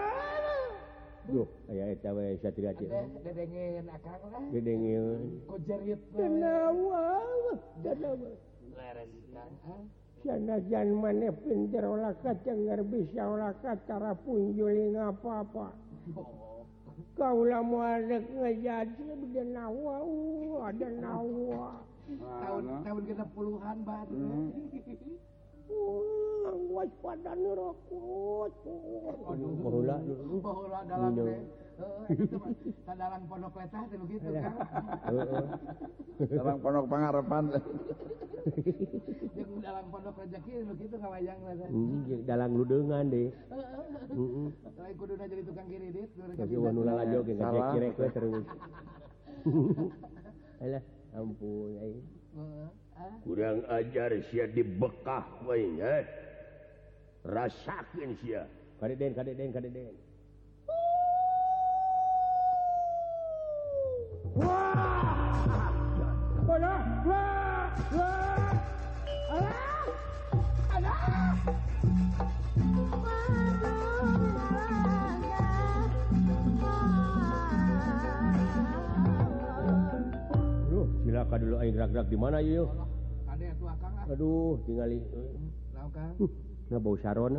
sanajan 10.23 10.89
maneh 10.95 11.35
pinter 11.43 11.83
olah 11.83 12.15
kacengar 12.23 12.83
bisa 12.87 13.27
olah 13.27 13.55
cara 13.63 14.15
punjuli 14.23 14.95
apa-apa. 14.95 15.75
Kau 17.13 17.45
lama 17.45 17.99
ada 17.99 18.19
ngejadi 18.23 19.05
ada 19.15 19.43
nawa 19.47 19.97
ada 20.71 20.89
nawa. 20.91 21.83
Tahun 22.13 22.65
tahun 22.83 23.03
kita 23.07 23.25
puluhan 23.35 23.77
baru 23.87 24.51
waspada 26.73 27.33
dalam 36.33 36.57
pondok 36.61 36.85
pengarepan 36.87 37.45
dalam 39.63 39.85
pondok 39.91 40.15
rezeki 40.23 40.53
gitu 40.77 40.97
ngawayang 40.99 41.39
mm, 41.71 42.27
Dalang 42.27 42.53
ludengan 42.59 43.05
deh 43.11 43.31
lain 44.83 44.95
kuduna 44.99 45.25
jadi 45.31 45.43
tukang 45.47 45.67
kiridit 45.71 46.11
tapi 46.37 46.55
wanula 46.59 46.93
lajo 47.01 47.19
ge 47.23 47.35
ngajak 47.39 47.65
kiri 47.73 47.89
terus. 48.13 48.47
Alah 50.63 50.83
ampun 51.15 51.71
aing 51.83 52.03
kurang 53.23 53.65
ajar 53.71 54.11
si 54.31 54.39
di 54.53 54.63
bekah 54.63 55.25
main 55.47 55.79
eh? 55.79 55.81
Ya. 55.81 55.95
rasakin 57.23 58.19
si 58.19 58.35
kadeden 58.83 59.15
kadeden 59.15 59.51
kadeden 59.55 59.95
dulu 81.43 81.59
air 81.59 81.75
drag 81.75 81.91
drag 81.91 82.07
di 82.07 82.19
mana 82.19 82.39
yuk? 82.39 82.82
aduh 84.13 84.61
tinggal 84.69 84.93
Sharon 87.01 87.33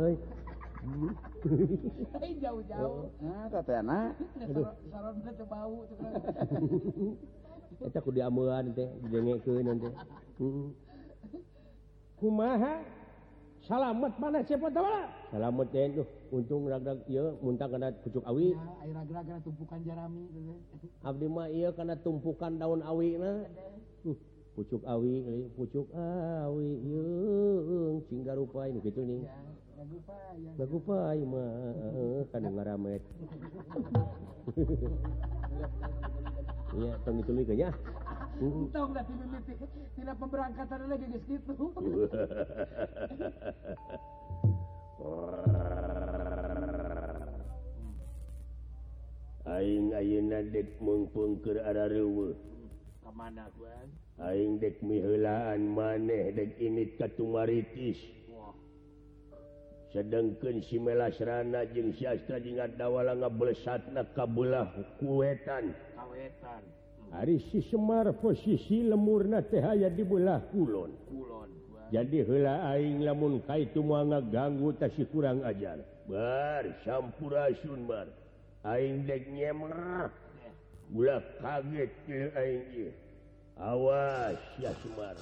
aku 7.94 8.10
diamulan 8.12 8.64
teh 8.74 8.88
kumaha? 12.20 12.74
Salamet 13.64 14.12
mana 14.20 14.44
siapa 14.44 14.68
tawala 14.68 15.08
salamet 15.32 15.68
teh 15.72 15.88
tuh 15.96 16.06
untung 16.36 16.68
ragdag 16.68 17.00
iya 17.08 17.32
muntah 17.40 17.64
karena 17.64 17.88
pucuk 18.04 18.20
awi. 18.28 18.52
Ya, 18.52 18.60
air 18.84 18.96
agar 19.00 19.40
tumpukan 19.40 19.80
jarami 19.88 20.28
abdi 21.00 21.26
mah 21.32 21.48
iya 21.48 21.72
karena 21.72 21.96
tumpukan 21.96 22.60
daun 22.60 22.84
awi 22.84 23.16
nah 23.16 23.40
uh. 24.04 24.33
pucuk 24.54 24.82
awing 24.86 25.50
pucuk 25.58 25.90
awi 25.94 26.78
garupa 28.22 28.70
gitu 28.70 29.00
nih 29.02 29.26
eh, 31.34 32.22
kana 32.30 32.48
ngaramet 32.54 33.02
iya 36.78 36.94
tong 37.02 37.18
diculik 37.18 37.50
ya 37.54 37.70
Untung 38.34 38.90
nggak 38.90 39.06
tidur 39.06 39.30
mimpi, 39.30 39.54
tidak 39.94 40.18
pemberangkatan 40.18 40.90
lagi 40.90 41.06
geus 41.06 41.22
kitu. 41.30 41.54
Aing 49.54 49.94
ayeuna 49.94 50.42
dek 50.50 50.82
mengpengker 50.82 51.62
ara 51.62 51.86
reueuh. 51.86 52.34
Kamana, 53.06 53.46
Bang? 53.54 54.03
Aing 54.22 54.62
dek 54.62 54.78
miheulaan 54.78 55.74
maneh 55.74 56.30
dek 56.30 56.54
init 56.62 56.94
katumaritis. 56.94 57.98
Sedangkeun 59.90 60.58
si 60.66 60.78
Melasrana 60.82 61.66
jeung 61.70 61.94
sastra 61.94 62.42
jingat 62.42 62.74
dawala 62.74 63.14
ngebelesat 63.14 63.94
na 63.94 64.02
kabulah 64.10 64.70
kuwetan 64.98 65.70
kawetan. 65.94 66.62
Hmm. 66.62 67.10
Hari 67.14 67.38
si 67.50 67.62
Semar 67.70 68.10
posisi 68.18 68.82
lemurna 68.82 69.42
tehaya 69.46 69.86
dibulah 69.90 70.42
kulon. 70.50 70.90
Kulon 71.06 71.64
jadi 71.94 72.26
hela 72.26 72.74
aing 72.74 73.06
lamun 73.06 73.38
kaitu 73.46 73.78
ngaganggu 73.78 74.26
ngeganggu 74.26 74.68
tasi 74.82 75.06
kurang 75.14 75.46
ajar. 75.46 75.78
Bar 76.10 76.66
sampurasun 76.82 77.86
bar. 77.86 78.10
Aing 78.66 79.06
dek 79.06 79.30
nyemerah. 79.30 80.10
Bulah 80.90 81.22
kaget 81.38 81.90
ke 82.02 82.34
aing 82.34 82.64
ieu. 82.74 82.90
Awas 83.56 84.38
ya 84.58 84.74
Sumar. 84.82 85.16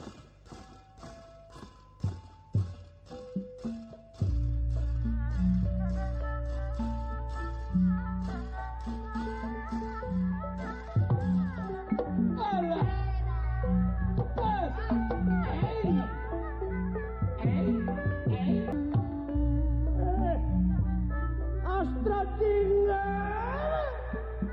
Astra 21.65 22.21
tinggal. 22.39 23.87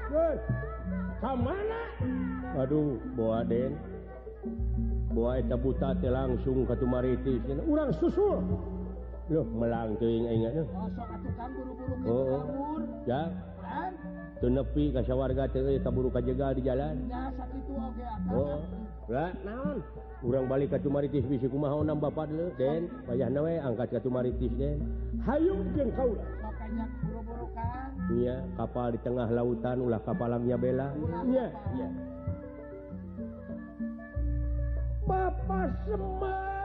Good. 0.10 0.59
kamana? 1.20 1.82
Aduh, 2.60 2.98
boa 3.14 3.44
den. 3.44 3.76
Boa 5.12 5.40
eta 5.40 5.60
buta 5.60 5.94
teh 6.00 6.12
langsung 6.12 6.64
ka 6.64 6.76
Tumaritis. 6.80 7.44
Urang 7.68 7.92
susul. 7.96 8.40
Loh, 9.30 9.46
melang 9.46 9.94
teuing 10.02 10.26
aing 10.26 10.42
oh, 10.42 10.50
atuh. 10.50 10.66
Kosok 10.66 11.08
atuh 11.14 11.34
kan 11.38 11.50
buru-buru 11.54 11.94
ke 12.02 12.10
Oh, 12.10 12.26
oh. 12.34 12.44
Ya, 13.06 13.30
nepi 14.48 14.96
kasya 14.96 15.16
warga 15.20 15.52
kaburu 15.52 16.08
kajjegal 16.08 16.56
di 16.56 16.64
jalan. 16.64 17.12
Oh, 18.32 18.64
kurang 20.24 20.48
balik 20.48 20.72
kacumaritis 20.72 21.28
bisi 21.28 21.52
kuma 21.52 21.76
nambah 21.76 22.16
padle 22.16 22.56
den? 22.56 22.88
Payah 23.04 23.28
nawe 23.28 23.54
angkat 23.68 24.00
kacumaritis 24.00 24.54
den. 24.56 24.80
Hayung 25.28 25.68
jeung 25.76 25.92
kaula. 25.92 26.24
Iya 28.10 28.46
kapal 28.58 28.94
di 28.94 29.00
tengah 29.02 29.26
lautan 29.30 29.82
ulah 29.82 30.02
kapalangnya 30.06 30.58
bela 30.58 30.94
iya 31.26 31.50
iya 31.74 31.90
Bapak 35.10 35.74
Semar 35.86 36.59